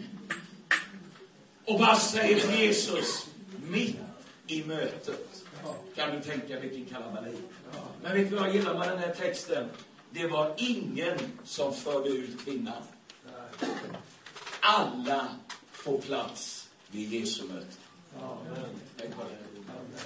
Och 1.66 1.80
vad 1.80 1.98
säger 1.98 2.58
Jesus 2.58 3.28
mitt 3.68 3.96
i 4.48 4.64
mötet? 4.64 5.44
Kan 5.96 6.16
du 6.16 6.22
tänka 6.22 6.60
vilken 6.60 6.86
kalabalik? 6.86 7.40
Men 8.04 8.14
vet 8.14 8.30
du 8.30 8.36
vad 8.36 8.48
jag 8.48 8.56
gillar 8.56 8.80
med 8.80 8.90
den 8.90 9.00
här 9.00 9.14
texten? 9.14 9.70
Det 10.10 10.28
var 10.28 10.54
ingen 10.58 11.18
som 11.44 11.74
förde 11.74 12.10
ut 12.10 12.46
kvinnan. 12.46 12.84
Alla 14.60 15.28
får 15.72 15.98
plats 15.98 16.70
vid 16.92 17.14
Jesu 17.14 17.44
möte. 17.44 17.78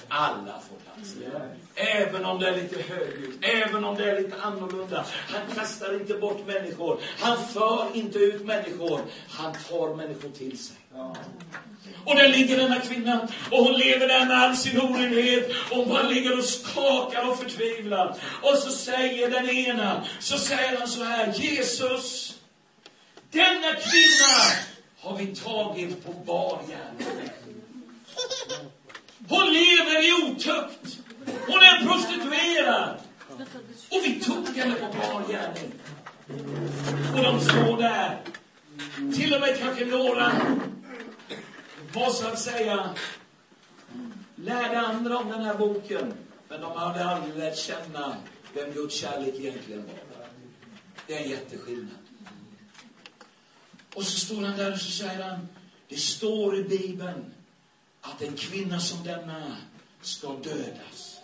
Alla 0.08 0.54
får 0.70 0.76
plats. 0.76 1.16
Även 1.76 2.26
om 2.26 2.40
det 2.40 2.50
är 2.50 2.56
lite 2.56 2.82
högljutt, 2.82 3.40
även 3.42 3.84
om 3.86 3.96
det 3.96 4.12
är 4.12 4.22
lite 4.22 4.42
annorlunda. 4.42 5.06
Han 5.28 5.56
kastar 5.56 5.94
inte 5.94 6.14
bort 6.14 6.48
människor. 6.48 7.00
Han 7.20 7.48
för 7.48 7.88
inte 7.94 8.20
ut 8.20 8.46
människor. 8.46 9.02
Han 9.30 9.54
tar 9.54 9.96
människor 9.96 10.30
till 10.30 10.58
sig. 10.58 10.76
Och 12.06 12.16
där 12.16 12.30
ligger 12.30 12.58
denna 12.58 12.80
kvinna 12.80 13.28
och 13.52 13.58
hon 13.58 13.74
lever 13.74 14.08
där 14.08 14.26
med 14.26 14.38
all 14.38 14.58
sin 14.58 14.82
orenhet. 14.82 15.50
Och 15.72 15.78
hon 15.78 15.90
bara 15.90 16.04
ligger 16.04 16.38
och 16.38 16.44
skakar 16.44 17.30
och 17.30 17.40
förtvivlar. 17.40 18.18
Och 18.42 18.58
så 18.58 18.72
säger 18.72 19.32
den 19.32 19.50
ena, 19.50 20.06
så 20.20 20.38
säger 20.38 20.78
han 20.78 20.88
så 20.88 21.04
här, 21.04 21.34
Jesus, 21.34 22.38
denna 23.32 23.74
kvinna 23.74 24.64
har 25.00 25.18
vi 25.18 25.36
tagit 25.36 26.06
på 26.06 26.12
bar 26.12 26.60
gärning. 26.68 27.30
Hon 29.30 29.54
lever 29.54 30.08
i 30.08 30.14
otukt. 30.24 30.98
Hon 31.48 31.58
är 31.58 31.86
prostituerad. 31.86 33.00
Och 33.90 34.02
vi 34.04 34.20
tog 34.20 34.48
henne 34.48 34.76
på 34.76 34.86
bar 34.86 35.24
gärning. 35.28 35.72
Och 37.16 37.24
de 37.24 37.40
står 37.40 37.78
där. 37.78 38.22
Till 39.16 39.34
och 39.34 39.42
med 39.42 39.60
kanske 39.60 39.86
några 39.86 40.32
var 41.94 42.10
så 42.10 42.28
att 42.28 42.40
säga 42.40 42.90
lärde 44.36 44.80
andra 44.80 45.18
om 45.18 45.30
den 45.30 45.42
här 45.42 45.54
boken. 45.58 46.14
Men 46.50 46.62
de 46.62 46.78
hade 46.78 47.06
aldrig 47.06 47.38
lärt 47.38 47.58
känna 47.58 48.18
vem 48.54 48.72
Guds 48.72 48.96
kärlek 48.96 49.36
egentligen 49.36 49.84
var. 49.86 50.28
Det 51.08 51.14
är 51.14 51.24
en 51.24 51.30
jätteskillnad. 51.30 51.98
Och 53.96 54.04
så 54.04 54.20
står 54.20 54.42
han 54.42 54.58
där 54.58 54.74
och 54.74 54.80
så 54.80 54.92
säger 54.92 55.24
han, 55.24 55.48
det 55.90 55.98
står 55.98 56.58
i 56.58 56.64
Bibeln 56.64 57.34
att 58.08 58.22
en 58.22 58.36
kvinna 58.36 58.80
som 58.80 59.04
denna 59.04 59.58
ska 60.02 60.28
dödas 60.28 61.18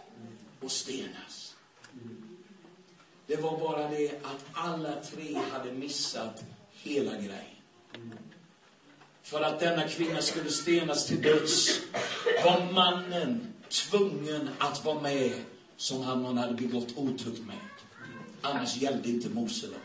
och 0.60 0.72
stenas. 0.72 1.56
Det 3.28 3.36
var 3.36 3.60
bara 3.60 3.88
det 3.90 4.12
att 4.24 4.46
alla 4.54 4.96
tre 4.96 5.38
hade 5.52 5.72
missat 5.72 6.44
hela 6.72 7.12
grejen. 7.12 7.54
För 9.24 9.42
att 9.42 9.60
denna 9.60 9.88
kvinna 9.88 10.22
skulle 10.22 10.50
stenas 10.50 11.06
till 11.06 11.22
döds 11.22 11.80
var 12.46 12.72
mannen 12.74 13.54
tvungen 13.70 14.50
att 14.58 14.86
vara 14.86 15.02
med 15.02 15.34
som 15.78 16.02
han 16.02 16.38
hade 16.38 16.54
begått 16.54 16.98
otukt 16.98 17.46
med. 17.46 17.56
Annars 18.42 18.78
gällde 18.78 19.10
inte 19.10 19.30
Mose 19.30 19.68
lag. 19.68 19.80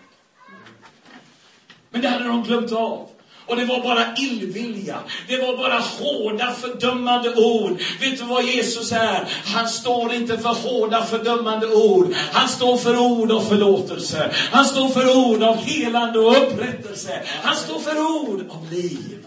Men 1.90 2.00
det 2.00 2.08
hade 2.08 2.24
de 2.24 2.42
glömt 2.42 2.72
av. 2.72 3.10
Och 3.48 3.56
det 3.56 3.64
var 3.64 3.82
bara 3.82 4.14
illvilja. 4.16 4.98
Det 5.28 5.36
var 5.36 5.56
bara 5.56 5.78
hårda 5.78 6.52
fördömande 6.52 7.34
ord. 7.34 7.80
Vet 8.00 8.18
du 8.18 8.24
vad 8.24 8.44
Jesus 8.44 8.92
är? 8.92 9.28
Han 9.44 9.68
står 9.68 10.12
inte 10.12 10.38
för 10.38 10.48
hårda 10.48 11.04
fördömande 11.04 11.66
ord. 11.66 12.14
Han 12.32 12.48
står 12.48 12.76
för 12.76 12.98
ord 12.98 13.32
av 13.32 13.40
förlåtelse. 13.40 14.30
Han 14.34 14.64
står 14.64 14.88
för 14.88 15.16
ord 15.16 15.42
av 15.42 15.56
helande 15.56 16.18
och 16.18 16.36
upprättelse. 16.42 17.22
Han 17.42 17.56
står 17.56 17.78
för 17.78 17.98
ord 17.98 18.44
av 18.50 18.72
liv 18.72 19.26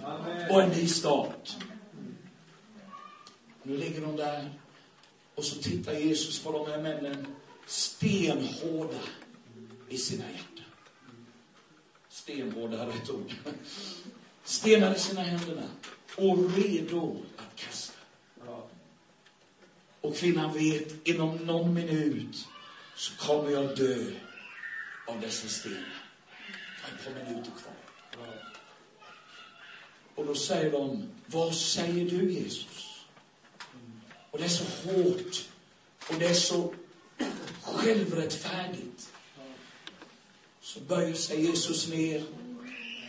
och 0.49 0.61
en 0.61 0.69
ny 0.69 0.87
start. 0.87 1.55
Nu 3.63 3.77
ligger 3.77 4.01
de 4.01 4.15
där 4.15 4.49
och 5.35 5.43
så 5.43 5.55
tittar 5.55 5.93
Jesus 5.93 6.39
på 6.39 6.51
de 6.51 6.71
här 6.71 6.77
männen 6.77 7.27
stenhårda 7.67 8.97
i 9.89 9.97
sina 9.97 10.23
hjärtan. 10.23 10.50
Stenhårda 12.21 12.81
är 12.81 12.87
rätt 12.87 13.09
ord. 13.09 13.33
Stenar 14.43 14.95
i 14.95 14.99
sina 14.99 15.21
händerna 15.21 15.67
och 16.15 16.53
redo 16.55 17.21
att 17.37 17.55
kasta. 17.55 17.93
Och 20.01 20.15
kvinnan 20.15 20.53
vet, 20.53 21.07
inom 21.07 21.35
någon 21.35 21.73
minut 21.73 22.47
så 22.95 23.17
kommer 23.17 23.49
jag 23.49 23.77
dö 23.77 24.11
av 25.07 25.21
dessa 25.21 25.47
stenar. 25.47 26.03
Ett 26.87 27.05
par 27.05 27.23
minuter 27.23 27.51
kvar. 27.51 27.73
Och 30.15 30.25
då 30.25 30.35
säger 30.35 30.71
de, 30.71 31.09
vad 31.25 31.55
säger 31.55 32.09
du 32.09 32.33
Jesus? 32.33 33.05
Och 34.31 34.39
det 34.39 34.45
är 34.45 34.49
så 34.49 34.63
hårt. 34.63 35.49
Och 36.09 36.15
det 36.19 36.25
är 36.25 36.33
så 36.33 36.73
självrättfärdigt. 37.61 38.90
Så 40.73 40.79
böjer 40.79 41.15
sig 41.15 41.45
Jesus 41.45 41.87
ner. 41.87 42.23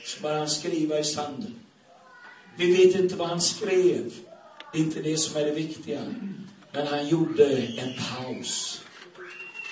Så 0.04 0.22
börjar 0.22 0.38
han 0.38 0.48
skriva 0.48 0.98
i 0.98 1.04
sanden. 1.04 1.54
Vi 2.56 2.76
vet 2.76 2.94
inte 2.94 3.16
vad 3.16 3.28
han 3.28 3.40
skrev. 3.40 4.12
Det 4.72 4.78
är 4.78 4.82
inte 4.82 5.02
det 5.02 5.16
som 5.16 5.40
är 5.40 5.44
det 5.44 5.52
viktiga. 5.54 6.00
Men 6.72 6.86
han 6.86 7.08
gjorde 7.08 7.56
en 7.56 7.92
paus. 7.94 8.82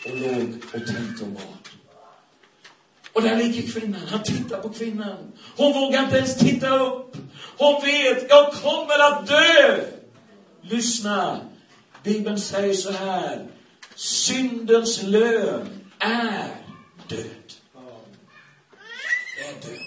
Och 0.05 0.17
låg 0.17 0.55
och 0.65 0.87
tänkte 0.87 1.25
och 1.25 1.31
bad. 1.31 1.69
Och 3.13 3.23
där 3.23 3.37
ligger 3.37 3.73
kvinnan. 3.73 4.01
Han 4.09 4.23
tittar 4.23 4.61
på 4.61 4.69
kvinnan. 4.69 5.33
Hon 5.57 5.73
vågar 5.73 6.05
inte 6.05 6.17
ens 6.17 6.39
titta 6.39 6.79
upp. 6.79 7.17
Hon 7.57 7.83
vet, 7.83 8.27
jag 8.29 8.53
kommer 8.53 8.99
att 8.99 9.27
dö. 9.27 9.85
Lyssna. 10.63 11.41
Bibeln 12.03 12.41
säger 12.41 12.75
så 12.75 12.91
här. 12.91 13.47
Syndens 13.95 15.03
lön 15.03 15.69
är 15.99 16.49
död. 17.09 17.40
Det 19.63 19.69
är. 19.69 19.81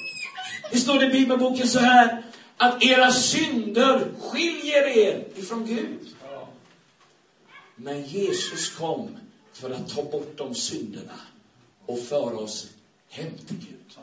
Det 0.71 0.80
står 0.80 1.04
i 1.04 1.10
Bibelboken 1.10 1.67
så 1.67 1.80
här. 1.80 2.23
Att 2.58 2.84
era 2.84 3.12
synder 3.12 4.12
skiljer 4.19 4.88
er 4.88 5.26
ifrån 5.36 5.65
Gud. 5.65 5.99
Men 7.76 8.04
Jesus 8.04 8.69
kom 8.69 9.17
för 9.54 9.71
att 9.71 9.95
ta 9.95 10.04
bort 10.04 10.38
de 10.38 10.56
synderna 10.56 11.19
och 11.86 11.99
föra 11.99 12.38
oss 12.38 12.67
hem 13.10 13.32
till 13.47 13.58
Gud. 13.58 13.97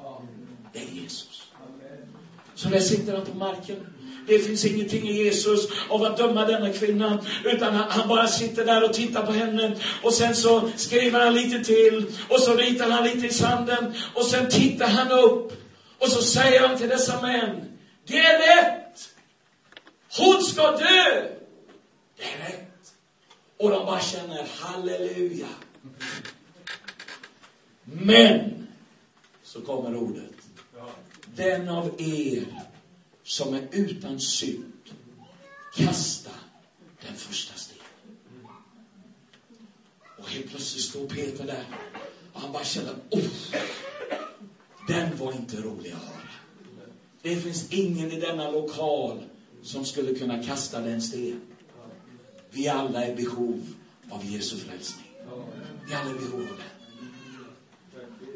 Det 0.72 0.78
är 0.78 0.86
Jesus. 0.86 1.52
Så 2.54 2.68
där 2.68 2.80
sitter 2.80 3.16
han 3.16 3.26
på 3.26 3.34
marken. 3.34 3.86
Det 4.26 4.38
finns 4.38 4.64
ingenting 4.64 5.08
i 5.08 5.24
Jesus 5.24 5.68
av 5.88 6.02
att 6.02 6.16
döma 6.16 6.44
denna 6.44 6.72
kvinna, 6.72 7.24
utan 7.44 7.74
han 7.74 8.08
bara 8.08 8.28
sitter 8.28 8.64
där 8.64 8.84
och 8.84 8.92
tittar 8.92 9.26
på 9.26 9.32
henne. 9.32 9.76
Och 10.02 10.14
sen 10.14 10.36
så 10.36 10.70
skriver 10.76 11.20
han 11.20 11.34
lite 11.34 11.64
till, 11.64 12.06
och 12.28 12.40
så 12.40 12.54
ritar 12.54 12.90
han 12.90 13.04
lite 13.04 13.26
i 13.26 13.32
sanden, 13.32 13.94
och 14.14 14.26
sen 14.26 14.48
tittar 14.48 14.88
han 14.88 15.12
upp. 15.12 15.52
Och 15.98 16.08
så 16.08 16.22
säger 16.22 16.68
han 16.68 16.78
till 16.78 16.88
dessa 16.88 17.22
män, 17.22 17.78
det 18.06 18.18
är 18.18 18.38
rätt! 18.38 19.08
Hon 20.18 20.42
ska 20.42 20.70
dö! 20.70 21.04
Det 22.16 22.24
är 22.24 22.48
rätt. 22.48 22.92
Och 23.58 23.70
de 23.70 23.86
bara 23.86 24.00
känner, 24.00 24.46
halleluja, 24.60 25.46
Men, 27.84 28.66
så 29.42 29.60
kommer 29.60 29.96
ordet. 29.96 30.32
Den 31.34 31.68
av 31.68 31.94
er 31.98 32.44
som 33.30 33.54
är 33.54 33.68
utan 33.72 34.20
synd, 34.20 34.72
kasta 35.74 36.30
den 37.06 37.16
första 37.16 37.54
stenen. 37.54 37.84
Och 40.18 40.28
helt 40.30 40.50
plötsligt 40.50 40.84
står 40.84 41.06
Peter 41.06 41.46
där 41.46 41.64
och 42.32 42.40
han 42.40 42.52
bara 42.52 42.64
känner, 42.64 42.94
oh, 43.10 43.30
den 44.88 45.16
var 45.16 45.32
inte 45.32 45.56
rolig 45.56 45.92
att 45.92 46.02
höra. 46.02 46.28
Det 47.22 47.36
finns 47.36 47.72
ingen 47.72 48.12
i 48.12 48.20
denna 48.20 48.50
lokal 48.50 49.22
som 49.62 49.84
skulle 49.84 50.14
kunna 50.14 50.42
kasta 50.42 50.80
den 50.80 51.02
sten. 51.02 51.40
Vi 52.50 52.68
alla 52.68 53.04
är 53.04 53.12
i 53.12 53.14
behov 53.14 53.74
av 54.10 54.24
Jesu 54.24 54.56
frälsning. 54.56 55.10
Vi 55.88 55.94
alla 55.94 56.10
är 56.10 56.14
i 56.14 56.18
behov 56.18 56.40
av 56.40 56.46
den. 56.46 56.79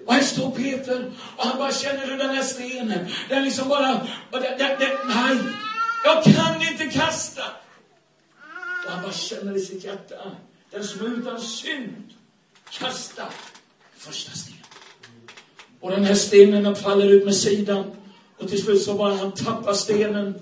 Och 0.06 0.14
här 0.14 0.22
står 0.22 0.50
Peter 0.50 1.12
och 1.36 1.44
han 1.44 1.58
bara 1.58 1.72
känner 1.72 2.06
du 2.06 2.16
den 2.16 2.30
här 2.30 2.42
stenen? 2.42 3.06
Den 3.28 3.44
liksom 3.44 3.68
bara, 3.68 4.06
den, 4.30 4.42
den, 4.42 4.58
den, 4.58 4.90
nej, 5.06 5.38
jag 6.04 6.24
kan 6.24 6.62
inte 6.62 6.84
kasta. 6.84 7.42
Och 8.86 8.92
han 8.92 9.02
bara 9.02 9.12
känner 9.12 9.56
i 9.56 9.60
sitt 9.60 9.84
hjärta, 9.84 10.30
den 10.70 10.84
som 10.84 11.06
är 11.06 11.18
utan 11.18 11.40
synd, 11.40 12.12
kasta 12.70 13.28
första 13.96 14.32
stenen. 14.32 14.60
Och 15.80 15.90
den 15.90 16.04
här 16.04 16.14
stenen 16.14 16.62
den 16.62 16.76
faller 16.76 17.06
ut 17.06 17.24
med 17.24 17.36
sidan. 17.36 17.92
Och 18.38 18.48
till 18.48 18.62
slut 18.62 18.82
så 18.82 18.94
bara 18.94 19.14
han 19.14 19.32
tappar 19.32 19.74
stenen. 19.74 20.34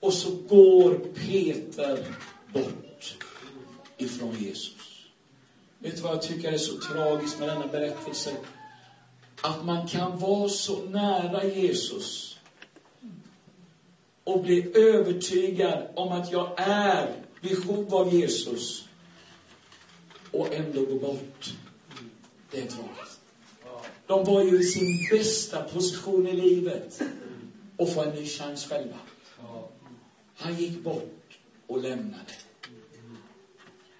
Och 0.00 0.12
så 0.12 0.30
går 0.30 0.94
Peter 0.94 2.04
bort 2.52 3.14
ifrån 3.96 4.36
Jesus. 4.38 4.81
Vet 5.82 5.96
du 5.96 6.02
vad 6.02 6.12
jag 6.12 6.22
tycker 6.22 6.52
är 6.52 6.58
så 6.58 6.78
tragiskt 6.78 7.38
med 7.38 7.48
denna 7.48 7.66
berättelse? 7.66 8.36
Att 9.40 9.64
man 9.64 9.88
kan 9.88 10.18
vara 10.18 10.48
så 10.48 10.82
nära 10.82 11.44
Jesus 11.44 12.38
och 14.24 14.42
bli 14.42 14.78
övertygad 14.78 15.88
om 15.94 16.12
att 16.12 16.32
jag 16.32 16.50
är 16.56 17.14
behov 17.40 17.94
av 17.94 18.14
Jesus 18.14 18.84
och 20.30 20.54
ändå 20.54 20.84
gå 20.84 20.98
bort. 20.98 21.54
Det 22.50 22.58
är 22.58 22.66
tragiskt. 22.66 23.20
De 24.06 24.24
var 24.24 24.42
ju 24.42 24.60
i 24.60 24.64
sin 24.64 25.08
bästa 25.10 25.62
position 25.62 26.26
i 26.26 26.32
livet 26.32 27.02
och 27.76 27.92
får 27.92 28.04
en 28.04 28.14
ny 28.14 28.26
chans 28.26 28.66
själva. 28.66 28.96
Han 30.36 30.56
gick 30.56 30.84
bort 30.84 31.38
och 31.66 31.82
lämnade. 31.82 32.32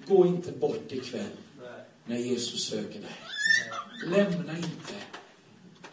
Gå 0.06 0.26
inte 0.26 0.52
bort 0.52 0.92
ikväll 0.92 1.30
när 2.06 2.16
Jesus 2.16 2.64
söker 2.64 3.00
dig. 3.00 3.16
Lämna 4.06 4.56
inte. 4.56 4.94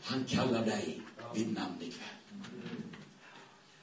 Han 0.02 0.26
kallar 0.26 0.66
dig 0.66 1.02
vid 1.36 1.54
namn 1.54 1.82
ikväll. 1.82 2.08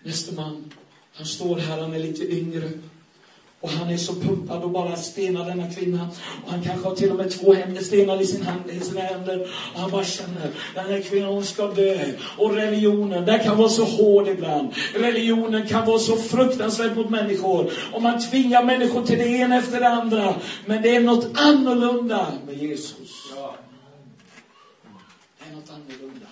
Nästa 0.02 0.34
man, 0.34 0.72
han 1.12 1.26
står 1.26 1.58
här, 1.58 1.80
han 1.80 1.92
är 1.92 1.98
lite 1.98 2.34
yngre. 2.36 2.70
Och 3.60 3.70
han 3.70 3.88
är 3.88 3.96
så 3.96 4.14
pumpad 4.14 4.62
och 4.62 4.70
bara 4.70 4.96
stenar 4.96 5.44
denna 5.44 5.70
kvinna. 5.70 6.08
Och 6.44 6.50
han 6.50 6.62
kanske 6.62 6.88
har 6.88 6.96
till 6.96 7.10
och 7.10 7.16
med 7.16 7.30
två 7.30 7.54
händer 7.54 7.82
stenar 7.82 8.20
i, 8.20 8.26
sin 8.26 8.42
hand, 8.42 8.70
i 8.70 8.80
sina 8.80 9.00
händer. 9.00 9.48
Och 9.74 9.80
han 9.80 9.90
bara 9.90 10.04
känner, 10.04 10.50
den 10.74 10.86
här 10.86 11.00
kvinnan 11.00 11.32
hon 11.32 11.44
ska 11.44 11.66
dö. 11.66 12.12
Och 12.38 12.54
religionen, 12.54 13.24
den 13.24 13.44
kan 13.44 13.56
vara 13.56 13.68
så 13.68 13.84
hård 13.84 14.28
ibland. 14.28 14.68
Religionen 14.94 15.66
kan 15.66 15.86
vara 15.86 15.98
så 15.98 16.16
fruktansvärd 16.16 16.96
mot 16.96 17.10
människor. 17.10 17.72
Och 17.92 18.02
man 18.02 18.20
tvingar 18.30 18.64
människor 18.64 19.06
till 19.06 19.18
det 19.18 19.28
ena 19.28 19.56
efter 19.56 19.80
det 19.80 19.88
andra. 19.88 20.34
Men 20.66 20.82
det 20.82 20.96
är 20.96 21.00
något 21.00 21.28
annorlunda 21.34 22.32
med 22.46 22.56
Jesus. 22.56 23.10
Det 25.38 25.50
är 25.50 25.54
något 25.54 25.70
annorlunda. 25.70 26.26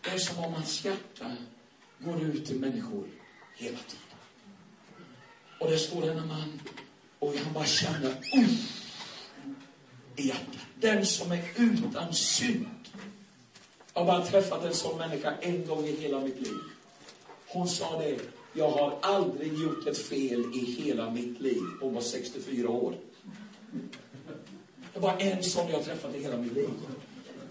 Det 0.00 0.10
är 0.10 0.18
som 0.18 0.44
om 0.44 0.52
hans 0.54 0.84
hjärta 0.84 1.24
går 1.98 2.22
ut 2.22 2.46
till 2.46 2.60
människor 2.60 3.04
hela 3.56 3.78
tiden. 3.78 4.09
Och 5.60 5.70
där 5.70 5.76
står 5.76 6.02
denna 6.02 6.26
man 6.26 6.60
och 7.18 7.34
han 7.44 7.52
bara 7.52 7.66
känner 7.66 8.10
uff, 8.10 8.92
i 10.16 10.28
hjärtat. 10.28 10.56
Den 10.80 11.06
som 11.06 11.32
är 11.32 11.42
utan 11.56 12.14
synd. 12.14 12.66
Jag 13.94 14.00
har 14.00 14.06
bara 14.06 14.26
träffat 14.26 14.64
en 14.64 14.74
sån 14.74 14.98
människa 14.98 15.34
en 15.40 15.66
gång 15.66 15.84
i 15.84 15.96
hela 15.96 16.20
mitt 16.20 16.40
liv. 16.40 16.54
Hon 17.46 17.68
sa 17.68 17.98
det. 17.98 18.18
Jag 18.52 18.70
har 18.70 18.98
aldrig 19.02 19.52
gjort 19.52 19.86
ett 19.86 19.98
fel 19.98 20.40
i 20.54 20.82
hela 20.82 21.10
mitt 21.10 21.40
liv. 21.40 21.62
Hon 21.80 21.94
var 21.94 22.00
64 22.00 22.68
år. 22.68 22.94
Det 24.94 25.00
var 25.00 25.16
en 25.18 25.42
sån 25.42 25.70
jag 25.70 25.84
träffat 25.84 26.14
i 26.14 26.22
hela 26.22 26.36
mitt 26.36 26.52
liv. 26.52 26.70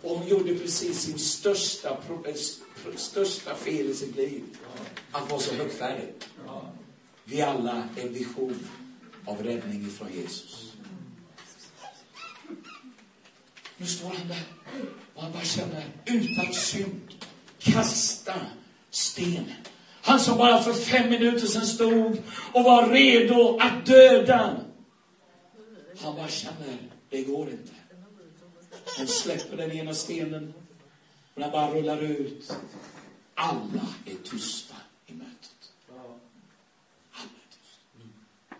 Och 0.01 0.17
hon 0.17 0.27
gjorde 0.27 0.55
precis 0.55 0.99
sin 0.99 1.19
största, 1.19 1.97
eh, 2.25 2.35
största 2.95 3.55
fel 3.55 3.89
i 3.89 3.93
sitt 3.93 4.15
liv. 4.15 4.43
Att 5.11 5.29
vara 5.29 5.39
så 5.39 5.53
högfärdig. 5.55 6.13
Vi 7.29 7.41
alla 7.41 7.89
är 7.95 8.05
i 8.05 8.09
behov 8.09 8.67
av 9.25 9.43
räddning 9.43 9.85
ifrån 9.87 10.07
Jesus. 10.13 10.73
Nu 13.77 13.85
står 13.85 14.09
han 14.09 14.27
där 14.27 14.43
och 15.13 15.21
han 15.21 15.31
bara 15.31 15.43
känner, 15.43 15.85
utan 16.05 16.53
synd, 16.53 17.13
kasta 17.59 18.35
stenen. 18.89 19.53
Han 20.01 20.19
som 20.19 20.37
bara 20.37 20.63
för 20.63 20.73
fem 20.73 21.09
minuter 21.09 21.47
sedan 21.47 21.65
stod 21.65 22.21
och 22.53 22.63
var 22.63 22.89
redo 22.89 23.57
att 23.61 23.85
döda. 23.85 24.61
Han 26.01 26.15
bara 26.15 26.27
känner, 26.27 26.77
det 27.09 27.23
går 27.23 27.49
inte. 27.49 27.71
Han 28.97 29.07
släpper 29.07 29.57
den 29.57 29.71
ena 29.71 29.93
stenen 29.93 30.53
och 31.33 31.41
den 31.41 31.51
bara 31.51 31.73
rullar 31.73 32.01
ut. 32.01 32.53
Alla 33.33 33.87
är 34.05 34.15
tysta 34.15 34.75
i 35.07 35.13
mötet. 35.13 35.71
Alla 37.11 37.23
är 37.23 37.49
tysta. 37.51 38.55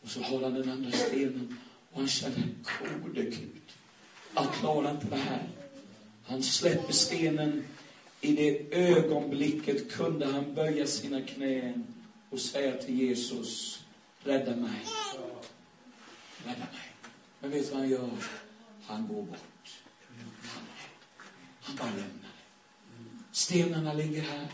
så 0.11 0.21
har 0.21 0.41
han 0.41 0.53
den 0.53 0.69
andra 0.69 0.91
stenen 0.91 1.57
och 1.91 1.99
han 1.99 2.07
känner, 2.07 2.43
gode 3.03 3.23
Gud, 3.23 3.61
jag 4.35 4.53
klarar 4.53 4.91
inte 4.91 5.07
det 5.07 5.15
här. 5.15 5.49
Han 6.25 6.43
släpper 6.43 6.93
stenen. 6.93 7.63
I 8.21 8.35
det 8.35 8.75
ögonblicket 8.75 9.91
kunde 9.91 10.25
han 10.25 10.55
böja 10.55 10.87
sina 10.87 11.21
knän 11.21 11.83
och 12.29 12.39
säga 12.39 12.77
till 12.77 12.99
Jesus, 12.99 13.83
rädda 14.23 14.55
mig. 14.55 14.81
Rädda 16.45 16.57
mig. 16.59 16.91
Men 17.39 17.51
vet 17.51 17.65
du 17.65 17.71
vad 17.71 17.79
han 17.79 17.89
gör? 17.89 18.09
Han 18.85 19.07
går 19.07 19.23
bort. 19.23 19.81
Han, 20.43 20.63
han 21.61 21.75
bara 21.75 21.89
lämnar 21.89 22.05
det. 22.05 23.31
Stenarna 23.31 23.93
ligger 23.93 24.21
här. 24.21 24.47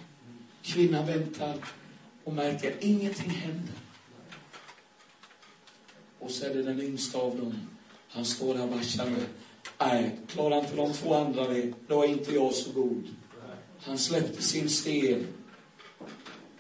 Kvinnan 0.62 1.06
väntar 1.06 1.58
och 2.24 2.34
märker 2.34 2.72
att 2.72 2.84
ingenting 2.84 3.30
händer. 3.30 3.76
Och 6.20 6.32
så 6.32 6.46
är 6.46 6.54
det 6.54 6.64
den 6.64 6.82
yngsta 6.82 7.18
av 7.18 7.38
dem. 7.38 7.54
Han 8.10 8.26
står 8.26 8.54
där 8.54 8.64
och 8.64 8.70
bara 8.70 8.84
känner, 8.84 9.28
nej, 9.78 10.20
klarar 10.28 10.60
inte 10.60 10.76
de 10.76 10.94
två 10.94 11.14
andra 11.14 11.48
det, 11.48 11.74
då 11.88 12.04
är 12.04 12.08
inte 12.08 12.34
jag 12.34 12.54
så 12.54 12.72
god. 12.72 13.04
Han 13.80 13.98
släppte 13.98 14.44
sin 14.44 14.70
sten. 14.70 15.28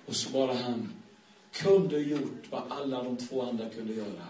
Och 0.06 0.15
så 0.15 0.30
bara 0.30 0.54
han 0.54 0.93
kunde 1.52 2.00
gjort 2.00 2.43
vad 2.50 2.63
alla 2.70 3.04
de 3.04 3.17
två 3.17 3.41
andra 3.41 3.70
kunde 3.70 3.93
göra. 3.93 4.28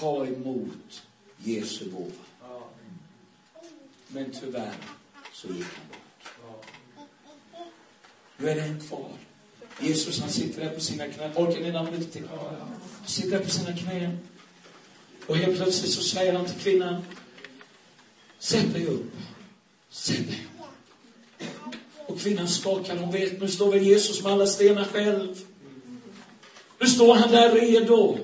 Ta 0.00 0.26
emot 0.26 1.02
Jesu 1.36 1.90
gåva. 1.90 2.60
Men 4.08 4.30
tyvärr 4.40 4.74
så 5.32 5.48
gick 5.48 5.66
han 5.74 5.86
bort. 5.88 6.66
Nu 8.36 8.48
är 8.48 8.54
det 8.54 8.62
en 8.62 8.80
kvar. 8.80 9.12
Jesus 9.80 10.20
han 10.20 10.30
sitter 10.30 10.60
där 10.64 10.70
på 10.70 10.80
sina 10.80 11.06
knän. 11.06 11.30
Orkar 11.36 11.60
ni 11.60 11.72
namnet 11.72 12.12
till? 12.12 12.22
Han 12.28 13.06
sitter 13.06 13.30
där 13.30 13.44
på 13.44 13.50
sina 13.50 13.72
knän. 13.72 14.18
Och 15.26 15.36
helt 15.36 15.56
plötsligt 15.56 15.92
så 15.92 16.02
säger 16.02 16.32
han 16.32 16.46
till 16.46 16.60
kvinnan. 16.60 17.02
Sätt 18.38 18.72
dig 18.72 18.86
upp. 18.86 19.12
Sätt 19.90 20.26
dig 20.28 20.46
upp. 20.56 21.46
Och 22.06 22.20
kvinnan 22.20 22.48
skakar. 22.48 22.96
Hon 22.96 23.10
vet, 23.10 23.40
nu 23.40 23.48
står 23.48 23.72
väl 23.72 23.82
Jesus 23.82 24.22
med 24.22 24.32
alla 24.32 24.46
stenar 24.46 24.84
själv. 24.84 25.36
Nu 26.80 26.86
står 26.86 27.14
han 27.14 27.30
där 27.30 27.52
redo. 27.52 28.18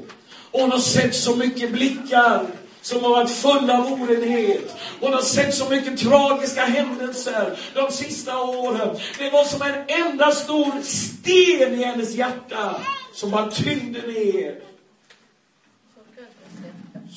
Och 0.51 0.61
hon 0.61 0.71
har 0.71 0.79
sett 0.79 1.15
så 1.15 1.37
mycket 1.37 1.73
blickar 1.73 2.47
som 2.87 3.03
har 3.03 3.11
varit 3.11 3.31
fulla 3.31 3.79
av 3.79 3.93
orenhet. 3.93 4.77
Hon 5.01 5.13
har 5.13 5.23
sett 5.23 5.55
så 5.55 5.69
mycket 5.69 5.99
tragiska 5.99 6.61
händelser 6.61 7.59
de 7.75 7.93
sista 7.93 8.39
åren. 8.39 8.97
Det 9.19 9.31
var 9.31 9.45
som 9.45 9.63
en 9.63 9.85
enda 9.89 10.31
stor 10.31 10.83
sten 10.83 11.75
i 11.75 11.85
hennes 11.85 12.15
hjärta 12.15 12.81
som 13.15 13.31
bara 13.31 13.51
tyngde 13.51 14.07
ner. 14.07 14.61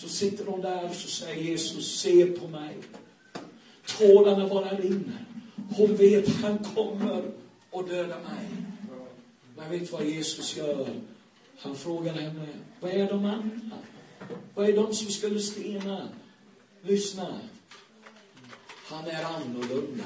Så 0.01 0.09
sitter 0.09 0.45
hon 0.45 0.61
där 0.61 0.85
och 0.89 0.95
så 0.95 1.07
säger 1.07 1.43
Jesus, 1.43 1.99
se 1.99 2.25
på 2.25 2.47
mig. 2.47 2.77
Tårarna 3.97 4.47
bara 4.47 4.69
rinner. 4.69 5.25
Hon 5.75 5.95
vet, 5.95 6.35
han 6.41 6.57
kommer 6.57 7.23
att 7.71 7.89
döda 7.89 8.15
mig. 8.15 8.47
Men 9.57 9.71
vet 9.71 9.91
vad 9.91 10.05
Jesus 10.05 10.57
gör? 10.57 10.87
Han 11.59 11.75
frågar 11.75 12.13
henne, 12.13 12.47
vad 12.79 12.91
är 12.91 13.07
de 13.07 13.25
andra? 13.25 13.75
Vad 14.55 14.69
är 14.69 14.75
de 14.75 14.93
som 14.93 15.11
skulle 15.11 15.39
stena? 15.39 16.09
Lyssna. 16.81 17.39
Han 18.85 19.07
är 19.07 19.23
annorlunda 19.23 20.03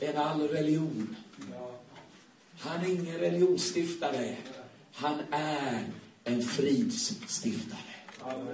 än 0.00 0.16
all 0.16 0.48
religion. 0.48 1.16
Han 2.58 2.80
är 2.80 2.88
ingen 2.88 3.18
religionsstiftare. 3.18 4.36
Han 4.92 5.20
är 5.30 5.84
en 6.24 6.42
fridsstiftare. 6.42 7.78
Han 8.20 8.46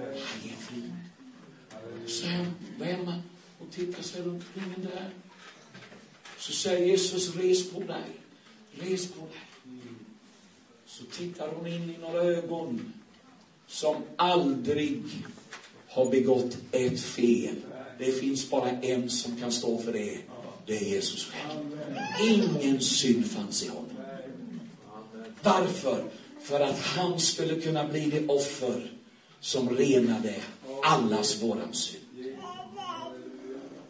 ger 0.43 0.55
frid. 0.55 0.93
Så 2.07 2.27
han 2.27 2.55
vänder 2.79 3.21
och 3.59 3.71
tittar 3.71 4.03
sig 4.03 4.21
runt 4.21 4.43
ingen 4.55 4.81
där. 4.81 5.09
Så 6.37 6.51
säger 6.51 6.85
Jesus, 6.85 7.35
res 7.35 7.71
på 7.71 7.79
dig. 7.79 8.19
Res 8.71 9.11
på 9.11 9.19
dig. 9.19 9.79
Så 10.85 11.05
tittar 11.05 11.47
hon 11.47 11.67
in 11.67 11.89
i 11.89 11.97
några 11.97 12.21
ögon 12.21 12.93
som 13.67 13.95
aldrig 14.15 15.03
har 15.87 16.05
begått 16.05 16.57
ett 16.71 17.01
fel. 17.01 17.55
Det 17.99 18.11
finns 18.11 18.49
bara 18.49 18.69
en 18.69 19.09
som 19.09 19.39
kan 19.39 19.51
stå 19.51 19.77
för 19.77 19.93
det. 19.93 20.17
Det 20.65 20.77
är 20.77 20.85
Jesus 20.85 21.25
själv. 21.31 21.79
Ingen 22.23 22.81
synd 22.81 23.31
fanns 23.31 23.63
i 23.63 23.67
honom. 23.67 23.85
Varför? 25.43 26.03
För 26.41 26.59
att 26.59 26.79
han 26.79 27.19
skulle 27.19 27.61
kunna 27.61 27.87
bli 27.87 28.05
det 28.05 28.27
offer 28.27 28.91
som 29.39 29.69
renade 29.69 30.35
allas 30.83 31.43
våran 31.43 31.73
synd. 31.73 32.03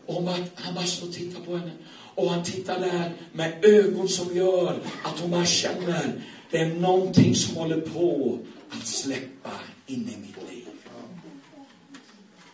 Och 0.06 0.24
han 0.56 0.76
bara 0.76 0.86
står 0.86 1.08
och 1.08 1.14
tittar 1.14 1.42
på 1.42 1.58
henne. 1.58 1.72
Och 2.16 2.30
han 2.30 2.44
tittar 2.44 2.80
där 2.80 3.14
med 3.34 3.66
ögon 3.66 4.10
som 4.10 4.36
gör 4.38 4.80
att 5.04 5.20
hon 5.20 5.32
bara 5.32 5.46
känner 5.46 6.22
det 6.52 6.58
är 6.58 6.76
någonting 6.76 7.36
som 7.36 7.56
håller 7.56 7.82
på 7.82 8.40
att 8.70 8.88
släppa 8.88 9.60
in 9.86 10.10
i 10.10 10.18
mitt 10.18 10.50
liv. 10.50 10.68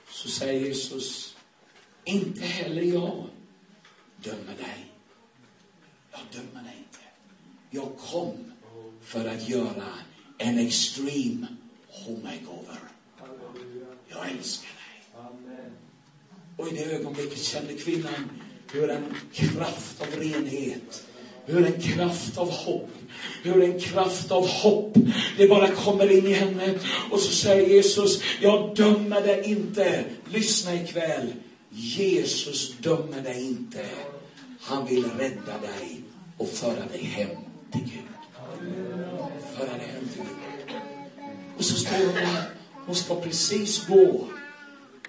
Så 0.09 0.29
säger 0.29 0.65
Jesus, 0.67 1.35
inte 2.03 2.41
heller 2.41 2.81
jag 2.81 3.27
dömer 4.17 4.57
dig. 4.57 4.91
Jag 6.11 6.21
dömer 6.31 6.63
dig 6.63 6.75
inte. 6.77 6.99
Jag 7.69 7.97
kom 7.97 8.51
för 9.01 9.27
att 9.27 9.49
göra 9.49 9.87
en 10.37 10.57
extreme 10.57 11.47
home 11.87 12.23
makeover. 12.23 12.79
Jag 14.07 14.29
älskar 14.31 14.69
dig. 14.69 15.31
Och 16.57 16.67
i 16.67 16.75
det 16.75 16.83
ögonblicket 16.83 17.41
kände 17.41 17.73
kvinnan 17.73 18.29
hur 18.71 18.89
en 18.89 19.15
kraft 19.31 20.01
av 20.01 20.07
renhet, 20.07 21.07
hur 21.45 21.65
en 21.65 21.81
kraft 21.81 22.37
av 22.37 22.51
hopp, 22.51 22.89
hur 23.43 23.63
en 23.63 23.79
kraft 23.79 24.31
av 24.31 24.47
hopp, 24.47 24.93
det 25.37 25.47
bara 25.47 25.67
kommer 25.67 26.11
in 26.11 26.27
i 26.27 26.33
henne. 26.33 26.79
Och 27.11 27.19
så 27.19 27.33
säger 27.33 27.69
Jesus, 27.69 28.21
jag 28.41 28.75
dömer 28.75 29.21
dig 29.21 29.43
inte. 29.45 30.03
Lyssna 30.29 30.73
ikväll. 30.75 31.33
Jesus 31.69 32.73
dömer 32.77 33.21
dig 33.21 33.47
inte. 33.47 33.85
Han 34.61 34.87
vill 34.87 35.03
rädda 35.03 35.57
dig 35.61 36.01
och 36.37 36.49
föra 36.49 36.85
dig 36.85 37.03
hem 37.03 37.37
till 37.71 37.81
Gud. 37.81 38.11
Föra 39.57 39.77
dig 39.77 39.87
hem 39.87 40.07
till 40.13 40.21
Gud. 40.21 40.75
Och 41.57 41.65
så 41.65 41.75
står 41.75 42.05
hon 42.05 42.15
där. 42.15 42.43
Hon 42.85 42.95
ska 42.95 43.15
precis 43.21 43.87
gå. 43.87 44.27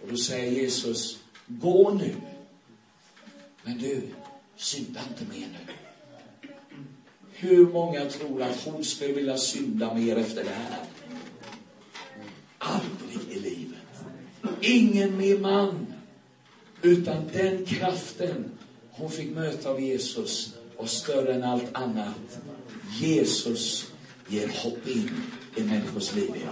Och 0.03 0.09
då 0.09 0.16
säger 0.16 0.53
Jesus, 0.53 1.18
gå 1.46 1.90
nu. 1.90 2.14
Men 3.62 3.79
du, 3.79 4.03
synda 4.57 5.01
inte 5.11 5.35
mer 5.35 5.48
nu. 5.48 5.82
Hur 7.42 7.66
många 7.66 8.05
tror 8.05 8.42
att 8.42 8.64
hon 8.64 8.85
skulle 8.85 9.12
vilja 9.12 9.37
synda 9.37 9.94
mer 9.94 10.16
efter 10.16 10.44
det 10.44 10.50
här? 10.50 10.78
Aldrig 12.59 13.37
i 13.37 13.40
livet. 13.40 13.78
Ingen 14.61 15.18
mer 15.18 15.38
man. 15.38 15.87
Utan 16.83 17.16
den 17.33 17.64
kraften 17.64 18.44
hon 18.90 19.11
fick 19.11 19.31
möta 19.35 19.70
av 19.70 19.81
Jesus 19.81 20.55
var 20.78 20.87
större 20.87 21.35
än 21.35 21.44
allt 21.44 21.68
annat. 21.72 22.38
Jesus 23.00 23.87
ger 24.28 24.48
hopp 24.48 24.88
in 24.88 25.11
i 25.57 25.62
människors 25.62 26.14
liv. 26.14 26.48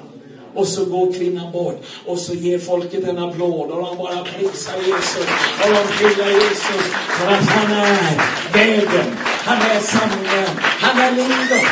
Och 0.54 0.68
så 0.68 0.84
går 0.84 1.12
kvinnan 1.12 1.52
bort 1.52 1.84
och 2.06 2.18
så 2.18 2.34
ger 2.34 2.58
folket 2.58 3.04
en 3.04 3.18
applåd 3.18 3.70
och 3.70 3.82
de 3.82 3.96
bara 3.96 4.24
prisar 4.24 4.76
Jesus 4.76 5.26
och 5.62 5.68
de 5.68 6.04
hyllar 6.04 6.30
Jesus 6.30 6.92
för 7.08 7.26
att 7.26 7.44
han 7.44 7.72
är 7.72 8.22
vägen, 8.52 9.16
han 9.44 9.56
är 9.56 9.80
sanningen, 9.80 10.48
han 10.58 10.98
är 10.98 11.10
livet. 11.10 11.68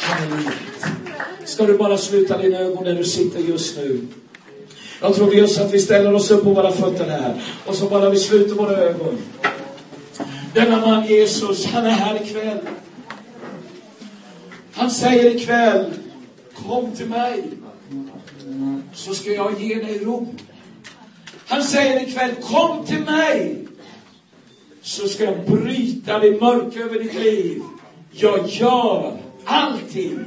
Han 0.00 0.22
är 0.22 0.36
livet. 0.36 0.54
Ska 1.44 1.66
du 1.66 1.78
bara 1.78 1.98
sluta 1.98 2.38
dina 2.38 2.58
ögon 2.58 2.84
där 2.84 2.94
du 2.94 3.04
sitter 3.04 3.40
just 3.40 3.76
nu? 3.76 4.06
Jag 5.00 5.14
tror 5.14 5.34
just 5.34 5.60
att 5.60 5.74
vi 5.74 5.78
ställer 5.78 6.14
oss 6.14 6.30
upp 6.30 6.44
på 6.44 6.50
våra 6.50 6.72
fötter 6.72 7.08
här 7.08 7.42
och 7.66 7.74
så 7.74 7.88
bara 7.88 8.10
vi 8.10 8.18
sluter 8.18 8.54
våra 8.54 8.76
ögon. 8.76 9.18
Denna 10.54 10.80
man 10.86 11.06
Jesus, 11.06 11.66
han 11.66 11.86
är 11.86 11.90
här 11.90 12.22
ikväll. 12.22 12.58
Han 14.72 14.90
säger 14.90 15.36
ikväll, 15.36 15.92
kom 16.54 16.96
till 16.96 17.06
mig 17.06 17.42
så 18.94 19.14
ska 19.14 19.32
jag 19.32 19.60
ge 19.60 19.74
dig 19.74 19.98
ro. 19.98 20.34
Han 21.46 21.64
säger 21.64 22.08
ikväll, 22.08 22.34
kom 22.42 22.86
till 22.86 23.00
mig 23.00 23.66
så 24.82 25.08
ska 25.08 25.24
jag 25.24 25.46
bryta 25.46 26.18
det 26.18 26.40
mörka 26.40 26.80
över 26.80 26.98
ditt 26.98 27.14
liv. 27.14 27.62
Jag 28.10 28.48
gör 28.48 29.16
allting 29.44 30.18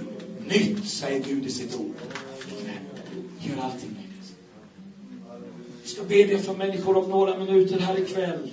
nytt, 0.48 0.88
säger 0.88 1.24
Gud 1.24 1.46
i 1.46 1.50
sitt 1.50 1.76
ord. 1.76 1.96
Gör 3.40 3.64
allting 3.64 3.90
nytt. 3.90 4.36
Jag 5.82 5.90
ska 5.90 6.04
be 6.04 6.24
det 6.24 6.40
för 6.40 6.54
människor 6.54 6.98
om 6.98 7.10
några 7.10 7.38
minuter 7.38 7.80
här 7.80 8.00
ikväll. 8.00 8.52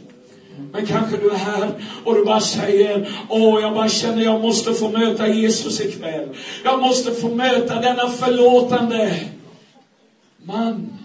Men 0.72 0.86
kanske 0.86 1.16
du 1.16 1.30
är 1.30 1.36
här 1.36 1.84
och 2.04 2.14
du 2.14 2.24
bara 2.24 2.40
säger, 2.40 3.10
åh, 3.28 3.62
jag 3.62 3.74
bara 3.74 3.88
känner 3.88 4.22
jag 4.22 4.40
måste 4.40 4.74
få 4.74 4.88
möta 4.88 5.28
Jesus 5.28 5.80
ikväll. 5.80 6.28
Jag 6.64 6.80
måste 6.80 7.12
få 7.12 7.34
möta 7.34 7.80
denna 7.80 8.10
förlåtande 8.10 9.16
man 10.42 10.99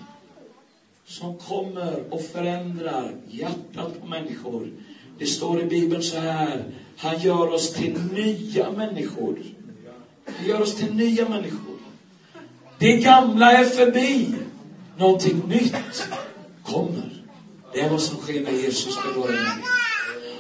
som 1.19 1.37
kommer 1.37 2.03
och 2.09 2.21
förändrar 2.21 3.11
hjärtat 3.27 4.01
på 4.01 4.07
människor. 4.07 4.71
Det 5.19 5.25
står 5.25 5.61
i 5.61 5.65
Bibeln 5.65 6.03
så 6.03 6.19
här, 6.19 6.63
han 6.97 7.19
gör 7.19 7.53
oss 7.53 7.73
till 7.73 7.99
nya 8.13 8.71
människor. 8.71 9.37
Han 10.25 10.47
gör 10.47 10.61
oss 10.61 10.75
till 10.75 10.93
nya 10.93 11.29
människor. 11.29 11.77
Det 12.79 12.97
gamla 12.97 13.51
är 13.51 13.65
förbi. 13.65 14.35
Någonting 14.97 15.41
nytt 15.47 16.07
kommer. 16.63 17.23
Det 17.73 17.79
är 17.79 17.89
vad 17.89 18.01
som 18.01 18.17
sker 18.17 18.41
när 18.41 18.51
Jesus 18.51 18.97
begår 19.07 19.29
en 19.29 19.35
människa. 19.35 19.74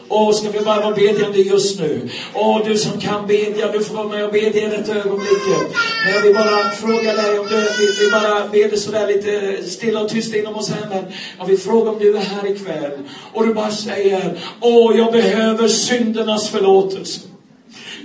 Åh, 0.09 0.33
ska 0.33 0.49
vi 0.49 0.59
bara 0.59 0.81
vara 0.81 0.95
bedjande 0.95 1.39
just 1.39 1.79
nu? 1.79 2.09
Åh, 2.33 2.61
du 2.65 2.77
som 2.77 3.01
kan 3.01 3.27
bedja, 3.27 3.71
du 3.71 3.83
får 3.83 3.95
vara 3.95 4.07
med 4.07 4.25
och 4.25 4.31
bedja 4.31 4.67
i 4.67 4.69
detta 4.69 4.95
ögonblicket. 4.95 5.75
Men 6.05 6.13
jag 6.13 6.21
vill 6.21 6.33
bara 6.33 6.69
fråga 6.71 7.15
dig 7.15 7.39
om 7.39 7.47
du 7.47 7.55
vi, 7.55 8.05
vi 8.05 8.11
bara 8.11 8.47
bedja 8.47 8.77
sådär 8.77 9.07
lite 9.07 9.63
stilla 9.69 9.99
och 10.01 10.09
tyst 10.09 10.35
inom 10.35 10.55
oss 10.55 10.69
här. 10.69 10.89
Men 10.89 11.05
jag 11.39 11.45
vill 11.45 11.57
fråga 11.57 11.91
om 11.91 11.99
du 11.99 12.17
är 12.17 12.21
här 12.21 12.51
ikväll 12.51 12.91
och 13.33 13.47
du 13.47 13.53
bara 13.53 13.71
säger, 13.71 14.39
åh, 14.61 14.97
jag 14.97 15.11
behöver 15.11 15.67
syndernas 15.67 16.49
förlåtelse. 16.49 17.21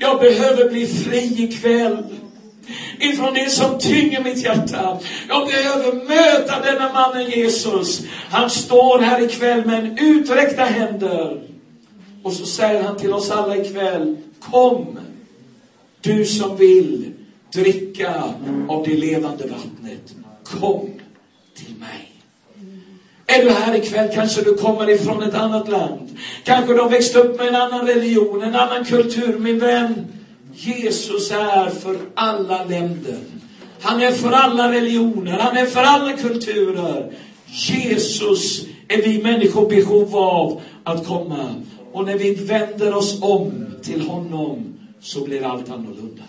Jag 0.01 0.21
behöver 0.21 0.71
bli 0.71 0.87
fri 0.87 1.45
ikväll 1.45 1.97
ifrån 2.99 3.35
det 3.35 3.51
som 3.51 3.79
tynger 3.79 4.25
mitt 4.25 4.45
hjärta. 4.45 4.99
Jag 5.29 5.49
behöver 5.49 5.93
möta 5.93 6.61
denna 6.61 6.93
mannen 6.93 7.31
Jesus. 7.31 8.01
Han 8.31 8.51
står 8.51 8.99
här 8.99 9.23
ikväll 9.23 9.67
med 9.67 9.99
uträckta 10.01 10.65
händer. 10.65 11.50
Och 12.23 12.33
så 12.33 12.47
säger 12.47 12.83
han 12.83 12.97
till 12.97 13.13
oss 13.13 13.31
alla 13.31 13.57
ikväll, 13.57 14.17
kom, 14.41 14.99
du 16.01 16.25
som 16.25 16.57
vill 16.57 17.13
dricka 17.53 18.25
av 18.69 18.85
det 18.89 18.97
levande 18.97 19.47
vattnet. 19.47 20.15
Kom 20.45 20.91
till 21.55 21.75
mig. 21.77 22.13
Är 23.27 23.45
du 23.45 23.51
här 23.51 23.75
ikväll, 23.75 24.11
kanske 24.15 24.43
du 24.43 24.55
kommer 24.55 24.91
ifrån 24.91 25.23
ett 25.23 25.35
annat 25.35 25.69
land. 25.69 26.19
Kanske 26.45 26.75
du 26.75 26.81
har 26.81 26.89
växt 26.89 27.17
upp 27.17 27.39
med 27.39 27.49
en 27.49 27.57
annan 27.57 27.87
religion, 27.87 28.43
en 28.43 28.55
annan 28.55 28.85
kultur, 28.85 29.39
min 29.39 29.59
vän. 29.59 30.07
Jesus 30.55 31.31
är 31.31 31.71
för 31.71 31.97
alla 32.15 32.65
länder. 32.65 33.19
Han 33.81 34.03
är 34.03 34.13
för 34.13 34.33
alla 34.33 34.73
religioner, 34.73 35.39
han 35.39 35.57
är 35.57 35.67
för 35.67 35.81
alla 35.81 36.13
kulturer. 36.13 37.13
Jesus 37.47 38.67
är 38.89 39.03
vi 39.03 39.23
människor 39.23 39.69
behov 39.69 40.17
av 40.17 40.61
att 40.85 41.07
komma. 41.07 41.55
Och 41.93 42.05
när 42.07 42.19
vi 42.19 42.35
vänder 42.35 42.95
oss 42.95 43.23
om 43.23 43.67
till 43.83 44.01
honom 44.01 44.79
så 45.01 45.25
blir 45.25 45.43
allt 45.43 45.71
annorlunda. 45.71 46.23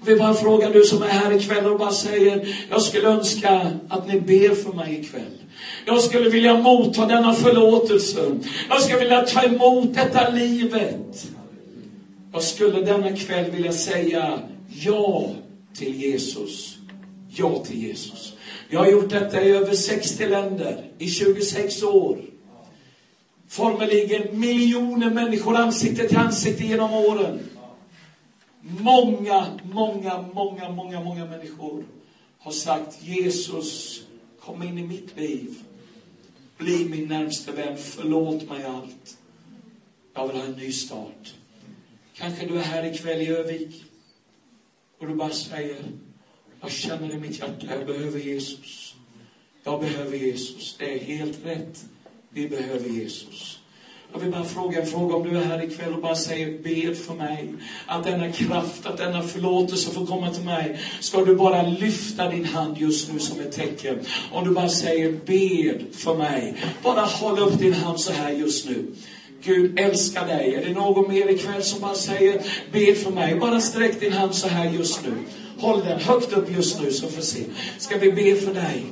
Och 0.00 0.08
vi 0.08 0.16
bara 0.16 0.34
frågar 0.34 0.72
du 0.72 0.82
som 0.82 1.02
är 1.02 1.06
här 1.06 1.32
ikväll 1.32 1.66
och 1.66 1.78
bara 1.78 1.92
säger, 1.92 2.56
jag 2.70 2.82
skulle 2.82 3.08
önska 3.08 3.70
att 3.88 4.08
ni 4.08 4.20
ber 4.20 4.54
för 4.54 4.72
mig 4.72 5.00
ikväll. 5.00 5.38
Jag 5.86 6.00
skulle 6.00 6.30
vilja 6.30 6.58
motta 6.58 7.06
denna 7.06 7.34
förlåtelse. 7.34 8.20
Jag 8.68 8.82
skulle 8.82 8.98
vilja 8.98 9.22
ta 9.22 9.42
emot 9.42 9.94
detta 9.94 10.28
livet. 10.28 11.26
Jag 12.32 12.42
skulle 12.42 12.80
denna 12.80 13.16
kväll 13.16 13.50
vilja 13.50 13.72
säga 13.72 14.38
ja 14.82 15.30
till 15.76 16.02
Jesus. 16.02 16.76
ja 17.36 17.64
till 17.64 17.82
Jesus. 17.82 18.32
Jag 18.68 18.80
har 18.80 18.86
gjort 18.86 19.10
detta 19.10 19.42
i 19.42 19.50
över 19.50 19.74
60 19.74 20.26
länder, 20.26 20.84
i 20.98 21.08
26 21.08 21.82
år. 21.82 22.18
Formeligen 23.54 24.40
miljoner 24.40 25.10
människor 25.10 25.56
ansikte 25.56 26.08
till 26.08 26.16
ansikte 26.16 26.64
genom 26.64 26.92
åren. 26.92 27.40
Många, 28.60 29.58
många, 29.72 30.24
många, 30.34 30.70
många, 30.70 31.00
många 31.00 31.24
människor 31.24 31.84
har 32.38 32.52
sagt 32.52 33.02
Jesus, 33.02 34.02
kom 34.40 34.62
in 34.62 34.78
i 34.78 34.86
mitt 34.86 35.16
liv. 35.16 35.54
Bli 36.58 36.84
min 36.84 37.08
närmste 37.08 37.52
vän, 37.52 37.76
förlåt 37.76 38.48
mig 38.48 38.64
allt. 38.64 39.18
Jag 40.14 40.26
vill 40.26 40.36
ha 40.36 40.44
en 40.44 40.52
ny 40.52 40.72
start. 40.72 41.34
Kanske 42.14 42.46
du 42.46 42.58
är 42.58 42.62
här 42.62 42.84
ikväll 42.84 43.20
i 43.20 43.28
Övik 43.28 43.84
och 44.98 45.06
du 45.06 45.14
bara 45.14 45.30
säger, 45.30 45.84
jag 46.60 46.70
känner 46.70 47.14
i 47.14 47.18
mitt 47.18 47.38
hjärta, 47.38 47.66
jag 47.70 47.86
behöver 47.86 48.18
Jesus. 48.18 48.94
Jag 49.64 49.80
behöver 49.80 50.16
Jesus. 50.16 50.76
Det 50.78 50.94
är 50.94 50.98
helt 50.98 51.46
rätt. 51.46 51.84
Vi 52.34 52.48
behöver 52.48 52.88
Jesus. 52.88 53.58
Jag 54.12 54.20
vill 54.20 54.30
bara 54.30 54.44
fråga 54.44 54.80
en 54.80 54.86
fråga 54.86 55.16
om 55.16 55.28
du 55.28 55.38
är 55.38 55.44
här 55.44 55.64
ikväll 55.64 55.92
och 55.92 56.00
bara 56.00 56.16
säger 56.16 56.58
bed 56.58 56.96
för 56.96 57.14
mig. 57.14 57.54
Att 57.86 58.04
denna 58.04 58.32
kraft, 58.32 58.86
att 58.86 58.98
denna 58.98 59.22
förlåtelse 59.22 59.90
får 59.90 60.06
komma 60.06 60.30
till 60.30 60.44
mig. 60.44 60.78
Ska 61.00 61.24
du 61.24 61.34
bara 61.34 61.62
lyfta 61.62 62.30
din 62.30 62.44
hand 62.44 62.78
just 62.78 63.12
nu 63.12 63.18
som 63.18 63.40
ett 63.40 63.52
tecken. 63.52 63.98
Om 64.32 64.44
du 64.44 64.50
bara 64.50 64.68
säger 64.68 65.12
bed 65.12 65.84
för 65.92 66.14
mig. 66.14 66.56
Bara 66.82 67.00
håll 67.00 67.38
upp 67.38 67.58
din 67.58 67.74
hand 67.74 68.00
så 68.00 68.12
här 68.12 68.30
just 68.30 68.68
nu. 68.68 68.86
Gud 69.42 69.78
älskar 69.78 70.26
dig. 70.26 70.54
Är 70.54 70.64
det 70.64 70.72
någon 70.72 71.08
mer 71.08 71.28
ikväll 71.28 71.62
som 71.62 71.80
bara 71.80 71.94
säger 71.94 72.42
bed 72.72 72.96
för 72.96 73.10
mig? 73.10 73.34
Bara 73.34 73.60
sträck 73.60 74.00
din 74.00 74.12
hand 74.12 74.34
så 74.34 74.48
här 74.48 74.70
just 74.70 75.04
nu. 75.04 75.12
Håll 75.58 75.80
den 75.84 76.00
högt 76.00 76.32
upp 76.32 76.56
just 76.56 76.82
nu 76.82 76.92
så 76.92 77.08
får 77.08 77.16
vi 77.16 77.22
se. 77.22 77.44
Ska 77.78 77.98
vi 77.98 78.12
be 78.12 78.36
för 78.36 78.54
dig? 78.54 78.84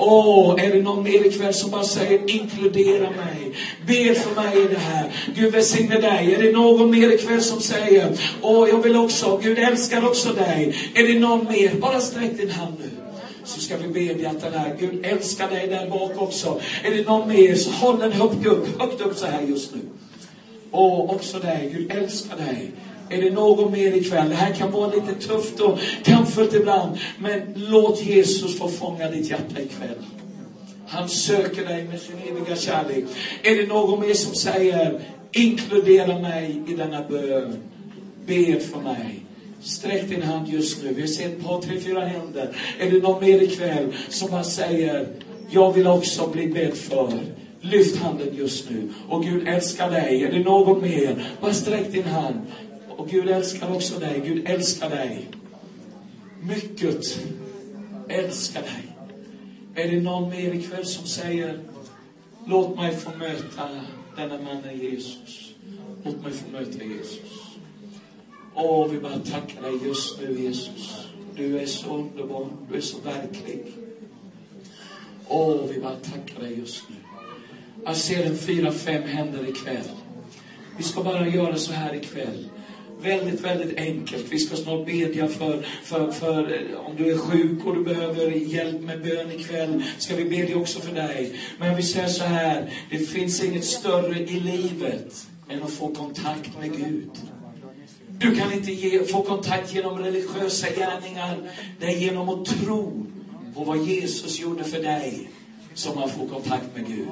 Åh, 0.00 0.54
oh, 0.54 0.64
är 0.64 0.74
det 0.74 0.82
någon 0.82 1.02
mer 1.02 1.26
ikväll 1.26 1.54
som 1.54 1.70
bara 1.70 1.84
säger 1.84 2.30
inkludera 2.30 3.10
mig? 3.10 3.52
Be 3.86 4.14
för 4.14 4.34
mig 4.42 4.64
i 4.64 4.68
det 4.68 4.78
här. 4.78 5.12
Gud 5.34 5.52
välsigne 5.52 6.00
dig. 6.00 6.34
Är 6.34 6.42
det 6.42 6.52
någon 6.52 6.90
mer 6.90 7.12
ikväll 7.12 7.42
som 7.42 7.60
säger, 7.60 8.18
åh, 8.42 8.64
oh, 8.64 8.68
jag 8.68 8.82
vill 8.82 8.96
också, 8.96 9.40
Gud 9.42 9.58
älskar 9.58 10.06
också 10.06 10.32
dig. 10.32 10.74
Är 10.94 11.06
det 11.06 11.18
någon 11.18 11.44
mer? 11.44 11.74
Bara 11.74 12.00
sträck 12.00 12.36
din 12.36 12.50
hand 12.50 12.74
nu. 12.78 12.90
Så 13.44 13.60
ska 13.60 13.76
vi 13.76 13.88
bedja 13.88 14.30
att 14.30 14.40
den 14.40 14.52
här, 14.52 14.76
Gud 14.80 15.06
älskar 15.06 15.50
dig 15.50 15.66
där 15.66 15.90
bak 15.90 16.22
också. 16.22 16.60
Är 16.84 16.90
det 16.90 17.06
någon 17.06 17.28
mer, 17.28 17.54
så 17.54 17.70
håll 17.70 17.98
den 17.98 18.12
högt 18.12 18.46
upp, 18.46 18.80
högt 18.80 19.00
upp 19.00 19.16
så 19.16 19.26
här 19.26 19.42
just 19.42 19.74
nu. 19.74 19.80
Åh, 20.70 21.10
också 21.10 21.38
dig, 21.38 21.70
Gud 21.74 21.92
älskar 21.92 22.36
dig. 22.36 22.70
Är 23.10 23.22
det 23.22 23.30
någon 23.30 23.72
mer 23.72 23.96
ikväll? 23.96 24.28
Det 24.28 24.34
här 24.34 24.54
kan 24.54 24.70
vara 24.70 24.90
lite 24.94 25.14
tufft 25.14 25.60
och 25.60 25.78
kampfullt 26.04 26.54
ibland. 26.54 26.98
Men 27.18 27.40
låt 27.54 28.02
Jesus 28.02 28.58
få 28.58 28.68
fånga 28.68 29.10
ditt 29.10 29.30
hjärta 29.30 29.60
ikväll. 29.60 29.98
Han 30.86 31.08
söker 31.08 31.64
dig 31.64 31.84
med 31.84 32.00
sin 32.00 32.16
eviga 32.30 32.56
kärlek. 32.56 33.04
Är 33.42 33.56
det 33.56 33.66
någon 33.66 34.00
mer 34.00 34.14
som 34.14 34.34
säger, 34.34 35.00
inkludera 35.32 36.18
mig 36.18 36.62
i 36.68 36.74
denna 36.74 37.02
bön. 37.08 37.56
Be 38.26 38.60
för 38.60 38.80
mig. 38.80 39.24
Sträck 39.62 40.08
din 40.08 40.22
hand 40.22 40.48
just 40.48 40.82
nu. 40.82 40.94
Vi 40.94 41.08
ser 41.08 41.26
ett 41.28 41.44
par, 41.44 41.60
tre, 41.60 41.80
fyra 41.80 42.00
händer. 42.00 42.56
Är 42.78 42.90
det 42.90 43.02
någon 43.02 43.24
mer 43.24 43.42
ikväll 43.42 43.94
som 44.08 44.30
bara 44.30 44.44
säger, 44.44 45.08
jag 45.50 45.72
vill 45.72 45.86
också 45.86 46.26
bli 46.26 46.46
bedd 46.46 46.74
för. 46.74 47.18
Lyft 47.60 47.96
handen 47.96 48.28
just 48.32 48.70
nu. 48.70 48.88
Och 49.08 49.24
Gud 49.24 49.48
älskar 49.48 49.90
dig. 49.90 50.24
Är 50.24 50.32
det 50.32 50.38
någon 50.38 50.82
mer? 50.82 51.24
Bara 51.40 51.54
sträck 51.54 51.92
din 51.92 52.04
hand. 52.04 52.40
Och 52.98 53.08
Gud 53.08 53.28
älskar 53.28 53.74
också 53.74 53.98
dig. 53.98 54.22
Gud 54.24 54.48
älskar 54.48 54.90
dig. 54.90 55.28
Mycket 56.42 57.18
älskar 58.08 58.62
dig. 58.62 58.96
Är 59.74 59.90
det 59.92 60.00
någon 60.00 60.30
mer 60.30 60.54
ikväll 60.54 60.86
som 60.86 61.06
säger, 61.06 61.60
låt 62.46 62.76
mig 62.76 62.96
få 62.96 63.10
möta 63.18 63.68
denna 64.16 64.42
mannen 64.42 64.78
Jesus. 64.78 65.50
Låt 66.04 66.22
mig 66.22 66.32
få 66.32 66.50
möta 66.50 66.84
Jesus. 66.84 67.56
Åh, 68.54 68.88
vi 68.88 68.98
bara 68.98 69.18
tackar 69.18 69.62
dig 69.62 69.86
just 69.86 70.20
nu 70.20 70.40
Jesus. 70.40 71.06
Du 71.36 71.58
är 71.58 71.66
så 71.66 71.96
underbar, 71.96 72.48
du 72.70 72.76
är 72.76 72.80
så 72.80 72.98
verklig. 72.98 73.64
Åh, 75.28 75.66
vi 75.74 75.80
bara 75.80 75.96
tackar 75.96 76.40
dig 76.40 76.58
just 76.58 76.88
nu. 76.88 76.96
Jag 77.84 77.96
ser 77.96 78.26
en 78.26 78.36
fyra, 78.36 78.72
fem 78.72 79.02
händer 79.02 79.48
ikväll. 79.48 79.88
Vi 80.76 80.82
ska 80.82 81.02
bara 81.02 81.28
göra 81.28 81.56
så 81.56 81.72
här 81.72 81.94
ikväll. 81.94 82.48
Väldigt, 83.02 83.40
väldigt 83.40 83.78
enkelt. 83.78 84.26
Vi 84.28 84.38
ska 84.38 84.56
snart 84.56 84.86
bedja 84.86 85.28
för, 85.28 85.62
för, 85.82 86.10
för 86.10 86.52
eh, 86.52 86.80
om 86.86 86.96
du 86.96 87.10
är 87.10 87.18
sjuk 87.18 87.66
och 87.66 87.74
du 87.74 87.84
behöver 87.84 88.30
hjälp 88.30 88.80
med 88.80 89.02
bön 89.02 89.32
ikväll, 89.32 89.84
ska 89.98 90.16
vi 90.16 90.24
bedja 90.24 90.56
också 90.56 90.80
för 90.80 90.94
dig. 90.94 91.32
Men 91.58 91.76
vi 91.76 91.82
säger 91.82 92.08
så 92.08 92.24
här, 92.24 92.72
det 92.90 92.98
finns 92.98 93.44
inget 93.44 93.64
större 93.64 94.18
i 94.18 94.40
livet 94.40 95.26
än 95.48 95.62
att 95.62 95.72
få 95.72 95.94
kontakt 95.94 96.50
med 96.60 96.76
Gud. 96.76 97.10
Du 98.08 98.36
kan 98.36 98.52
inte 98.52 98.72
ge, 98.72 99.04
få 99.04 99.22
kontakt 99.22 99.74
genom 99.74 99.98
religiösa 99.98 100.66
gärningar. 100.70 101.36
Det 101.80 101.86
är 101.86 101.98
genom 101.98 102.28
att 102.28 102.46
tro 102.46 103.06
på 103.54 103.64
vad 103.64 103.78
Jesus 103.78 104.40
gjorde 104.40 104.64
för 104.64 104.82
dig 104.82 105.30
som 105.74 105.94
man 105.94 106.08
får 106.08 106.28
kontakt 106.28 106.66
med 106.74 106.86
Gud. 106.86 107.08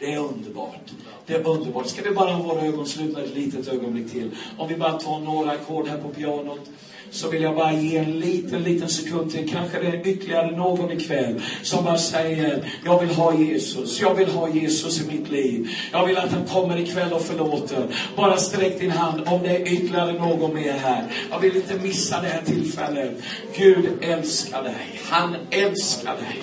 Det 0.00 0.12
är 0.12 0.18
underbart. 0.18 0.90
Det 1.26 1.34
är 1.34 1.48
underbart. 1.48 1.86
Ska 1.86 2.02
vi 2.02 2.10
bara 2.10 2.32
ha 2.32 2.42
våra 2.42 2.66
ögon 2.66 2.86
slutna 2.86 3.22
ett 3.22 3.34
litet 3.34 3.68
ögonblick 3.68 4.12
till? 4.12 4.30
Om 4.58 4.68
vi 4.68 4.76
bara 4.76 4.92
tar 4.92 5.20
några 5.20 5.50
ackord 5.50 5.88
här 5.88 5.98
på 5.98 6.08
pianot 6.08 6.70
så 7.10 7.28
vill 7.28 7.42
jag 7.42 7.56
bara 7.56 7.72
ge 7.72 7.96
en 7.96 8.20
liten, 8.20 8.62
liten 8.62 8.88
sekund 8.88 9.32
till. 9.32 9.50
Kanske 9.50 9.80
det 9.80 9.86
är 9.86 10.06
ytterligare 10.06 10.56
någon 10.56 10.92
ikväll 10.92 11.42
som 11.62 11.84
bara 11.84 11.98
säger, 11.98 12.72
jag 12.84 13.00
vill 13.00 13.10
ha 13.10 13.34
Jesus. 13.34 14.00
Jag 14.00 14.14
vill 14.14 14.28
ha 14.28 14.48
Jesus 14.48 15.00
i 15.00 15.06
mitt 15.06 15.30
liv. 15.30 15.70
Jag 15.92 16.06
vill 16.06 16.18
att 16.18 16.32
han 16.32 16.46
kommer 16.46 16.78
ikväll 16.78 17.12
och 17.12 17.22
förlåter. 17.22 17.86
Bara 18.16 18.36
sträck 18.36 18.80
din 18.80 18.90
hand 18.90 19.22
om 19.28 19.42
det 19.42 19.56
är 19.56 19.72
ytterligare 19.72 20.12
någon 20.12 20.54
mer 20.54 20.72
här. 20.72 21.04
Jag 21.30 21.40
vill 21.40 21.56
inte 21.56 21.74
missa 21.74 22.20
det 22.20 22.28
här 22.28 22.42
tillfället. 22.42 23.22
Gud 23.56 23.90
älskar 24.00 24.62
dig. 24.62 25.00
Han 25.04 25.36
älskar 25.50 26.16
dig. 26.16 26.42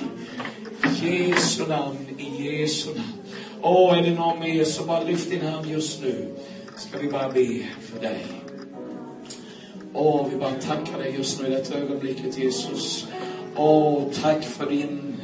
Jesu 1.02 1.68
namn, 1.68 1.98
i 2.18 2.60
Jesu 2.60 2.90
namn. 2.90 3.17
Åh, 3.62 3.98
är 3.98 4.02
det 4.02 4.12
någon 4.12 4.40
mer 4.40 4.64
så 4.64 4.84
bara 4.84 5.04
lyft 5.04 5.30
din 5.30 5.42
hand 5.42 5.68
just 5.68 6.02
nu. 6.02 6.28
Ska 6.76 6.98
vi 6.98 7.08
bara 7.08 7.30
be 7.30 7.64
för 7.82 8.00
dig. 8.02 8.26
Åh, 9.94 10.28
vi 10.32 10.38
bara 10.38 10.54
tackar 10.54 10.98
dig 10.98 11.16
just 11.18 11.42
nu 11.42 11.48
i 11.48 11.52
detta 11.52 11.78
ögonblicket 11.78 12.38
Jesus. 12.38 13.08
Åh, 13.56 14.04
tack 14.22 14.44
för 14.44 14.70
din 14.70 15.16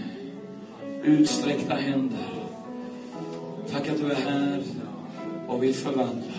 utsträckta 1.04 1.74
händer. 1.74 2.28
Tack 3.72 3.90
att 3.90 3.98
du 3.98 4.12
är 4.12 4.16
här 4.16 4.64
och 5.48 5.64
vill 5.64 5.76
förvandla. 5.76 6.34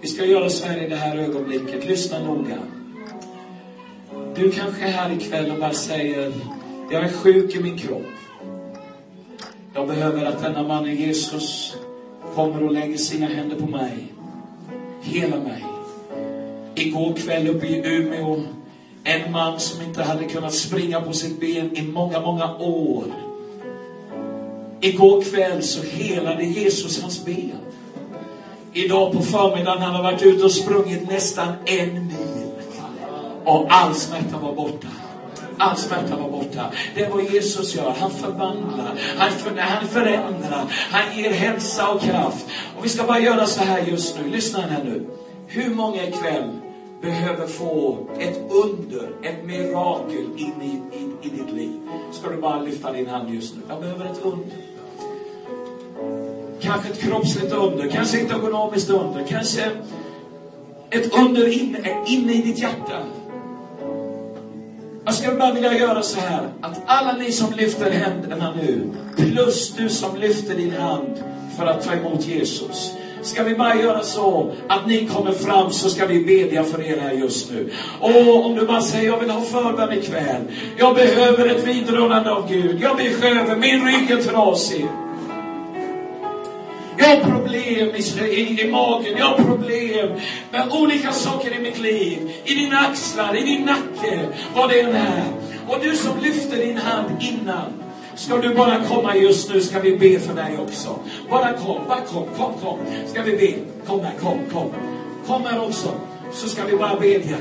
Vi 0.00 0.08
ska 0.08 0.24
göra 0.24 0.50
så 0.50 0.66
här 0.66 0.82
i 0.82 0.88
det 0.88 0.96
här 0.96 1.16
ögonblicket. 1.16 1.86
Lyssna 1.86 2.18
noga. 2.18 2.58
Du 4.34 4.50
kanske 4.50 4.82
är 4.82 4.90
här 4.90 5.12
ikväll 5.12 5.50
och 5.50 5.58
bara 5.58 5.72
säger, 5.72 6.32
jag 6.90 7.04
är 7.04 7.12
sjuk 7.12 7.54
i 7.54 7.62
min 7.62 7.78
kropp. 7.78 8.19
Jag 9.74 9.88
behöver 9.88 10.24
att 10.24 10.42
denna 10.42 10.62
mannen 10.62 10.96
Jesus 10.96 11.76
kommer 12.34 12.62
och 12.62 12.72
lägger 12.72 12.96
sina 12.96 13.26
händer 13.26 13.56
på 13.56 13.66
mig. 13.66 14.12
Hela 15.02 15.36
mig. 15.36 15.64
Igår 16.74 17.14
kväll 17.14 17.48
uppe 17.48 17.66
i 17.66 17.82
Umeå, 17.84 18.42
en 19.04 19.32
man 19.32 19.60
som 19.60 19.82
inte 19.82 20.02
hade 20.02 20.24
kunnat 20.24 20.54
springa 20.54 21.00
på 21.00 21.12
sitt 21.12 21.40
ben 21.40 21.76
i 21.76 21.82
många, 21.82 22.20
många 22.20 22.56
år. 22.56 23.04
Igår 24.80 25.22
kväll 25.22 25.62
så 25.62 25.82
helade 25.82 26.44
Jesus 26.44 27.02
hans 27.02 27.24
ben. 27.24 27.58
Idag 28.72 29.12
på 29.12 29.22
förmiddagen 29.22 29.82
han 29.82 29.94
har 29.94 30.02
varit 30.02 30.22
ute 30.22 30.44
och 30.44 30.52
sprungit 30.52 31.08
nästan 31.08 31.52
en 31.64 32.06
mil. 32.06 32.50
Och 33.44 33.66
all 33.68 33.94
smärta 33.94 34.38
var 34.38 34.54
borta. 34.54 34.88
All 35.60 35.76
smärta 35.76 36.16
var 36.16 36.30
borta. 36.30 36.70
Det 36.94 37.04
är 37.04 37.10
vad 37.10 37.24
Jesus 37.24 37.74
gör. 37.74 37.94
Han 37.98 38.10
förvandlar, 38.10 38.98
han, 39.16 39.30
för, 39.30 39.56
han 39.56 39.88
förändrar, 39.88 40.64
han 40.90 41.18
ger 41.18 41.30
hälsa 41.30 41.88
och 41.88 42.00
kraft. 42.00 42.46
Och 42.78 42.84
vi 42.84 42.88
ska 42.88 43.04
bara 43.04 43.20
göra 43.20 43.46
så 43.46 43.60
här 43.64 43.86
just 43.86 44.18
nu. 44.18 44.30
Lyssna 44.30 44.60
här 44.60 44.84
nu. 44.84 45.06
Hur 45.46 45.74
många 45.74 46.04
ikväll 46.08 46.50
behöver 47.02 47.46
få 47.46 47.98
ett 48.18 48.40
under, 48.50 49.08
ett 49.22 49.44
mirakel 49.44 50.26
in 50.36 50.62
i, 50.62 50.98
in, 50.98 51.16
i 51.22 51.28
ditt 51.28 51.52
liv? 51.54 51.80
Ska 52.12 52.30
du 52.30 52.36
bara 52.36 52.60
lyfta 52.62 52.92
din 52.92 53.06
hand 53.06 53.34
just 53.34 53.54
nu. 53.54 53.62
Jag 53.68 53.80
behöver 53.80 54.04
ett 54.04 54.20
under. 54.22 54.56
Kanske 56.60 56.90
ett 56.90 57.00
kroppsligt 57.00 57.52
under, 57.52 57.88
kanske 57.88 58.18
ett 58.18 58.30
ekonomiskt 58.30 58.90
under, 58.90 59.26
kanske 59.26 59.70
ett 60.90 61.18
under 61.18 61.62
inne, 61.62 62.04
inne 62.06 62.32
i 62.32 62.42
ditt 62.42 62.58
hjärta. 62.58 63.02
Jag 65.10 65.16
skulle 65.16 65.36
bara 65.36 65.52
vilja 65.52 65.78
göra 65.78 66.02
så 66.02 66.20
här, 66.20 66.48
att 66.60 66.80
alla 66.86 67.12
ni 67.12 67.32
som 67.32 67.52
lyfter 67.52 67.90
händerna 67.90 68.54
nu, 68.62 68.90
plus 69.16 69.72
du 69.76 69.88
som 69.88 70.16
lyfter 70.16 70.54
din 70.54 70.72
hand 70.72 71.24
för 71.56 71.66
att 71.66 71.84
ta 71.84 71.92
emot 71.92 72.26
Jesus. 72.26 72.92
ska 73.22 73.42
vi 73.42 73.54
bara 73.54 73.74
göra 73.74 74.02
så 74.02 74.52
att 74.68 74.86
ni 74.86 75.06
kommer 75.06 75.32
fram 75.32 75.70
så 75.70 75.90
ska 75.90 76.06
vi 76.06 76.24
bedja 76.24 76.64
för 76.64 76.82
er 76.82 77.00
här 77.00 77.12
just 77.12 77.50
nu. 77.50 77.70
Och 78.00 78.46
om 78.46 78.54
du 78.54 78.66
bara 78.66 78.80
säger, 78.80 79.06
jag 79.06 79.18
vill 79.18 79.30
ha 79.30 79.40
förbön 79.40 79.92
ikväll. 79.92 80.42
Jag 80.76 80.94
behöver 80.94 81.46
ett 81.46 81.66
vidrörande 81.66 82.30
av 82.30 82.48
Gud. 82.48 82.80
Jag 82.82 82.96
behöver, 82.96 83.56
min 83.56 83.86
rygg 83.86 84.10
är 84.10 84.22
trasig. 84.22 84.86
Jag 87.00 87.06
har 87.06 87.30
problem 87.30 87.94
i, 87.94 88.24
i, 88.24 88.60
i 88.60 88.70
magen, 88.70 89.14
jag 89.18 89.26
har 89.26 89.44
problem 89.44 90.20
med 90.50 90.72
olika 90.72 91.12
saker 91.12 91.54
i 91.54 91.58
mitt 91.58 91.78
liv. 91.78 92.30
I 92.44 92.54
dina 92.54 92.78
axlar, 92.78 93.36
i 93.36 93.42
din 93.42 93.62
nacke, 93.62 94.28
vad 94.54 94.70
det 94.70 94.80
än 94.80 94.94
är. 94.94 95.24
Och 95.68 95.76
du 95.82 95.96
som 95.96 96.20
lyfter 96.20 96.56
din 96.56 96.76
hand 96.76 97.10
innan, 97.20 97.72
ska 98.14 98.36
du 98.36 98.54
bara 98.54 98.84
komma 98.84 99.16
just 99.16 99.50
nu, 99.50 99.60
ska 99.60 99.80
vi 99.80 99.98
be 99.98 100.20
för 100.20 100.34
dig 100.34 100.58
också. 100.58 100.98
Bara 101.30 101.52
kom, 101.52 101.80
bara 101.88 102.00
kom, 102.00 102.26
kom, 102.36 102.52
kom. 102.62 102.78
Ska 103.06 103.22
vi 103.22 103.36
be? 103.36 103.54
Kom 103.86 104.00
här, 104.00 104.14
kom, 104.20 104.38
kom. 104.52 104.70
Kom 105.26 105.44
här 105.44 105.64
också, 105.64 105.88
så 106.32 106.48
ska 106.48 106.64
vi 106.64 106.76
bara 106.76 106.96
bedja. 107.00 107.36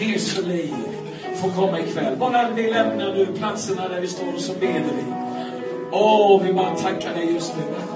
Jesu 0.00 0.42
liv 0.42 0.74
får 1.42 1.50
komma 1.50 1.80
ikväll. 1.80 2.16
Bara 2.16 2.50
vi 2.50 2.70
lämnar 2.70 3.14
nu 3.14 3.26
platserna 3.38 3.88
där 3.88 4.00
vi 4.00 4.08
står 4.08 4.34
och 4.34 4.40
så 4.40 4.52
beder 4.52 4.72
vi. 4.72 5.12
Åh, 5.92 6.42
vi 6.44 6.52
bara 6.52 6.76
tackar 6.76 7.14
dig 7.14 7.32
just 7.34 7.56
nu. 7.56 7.95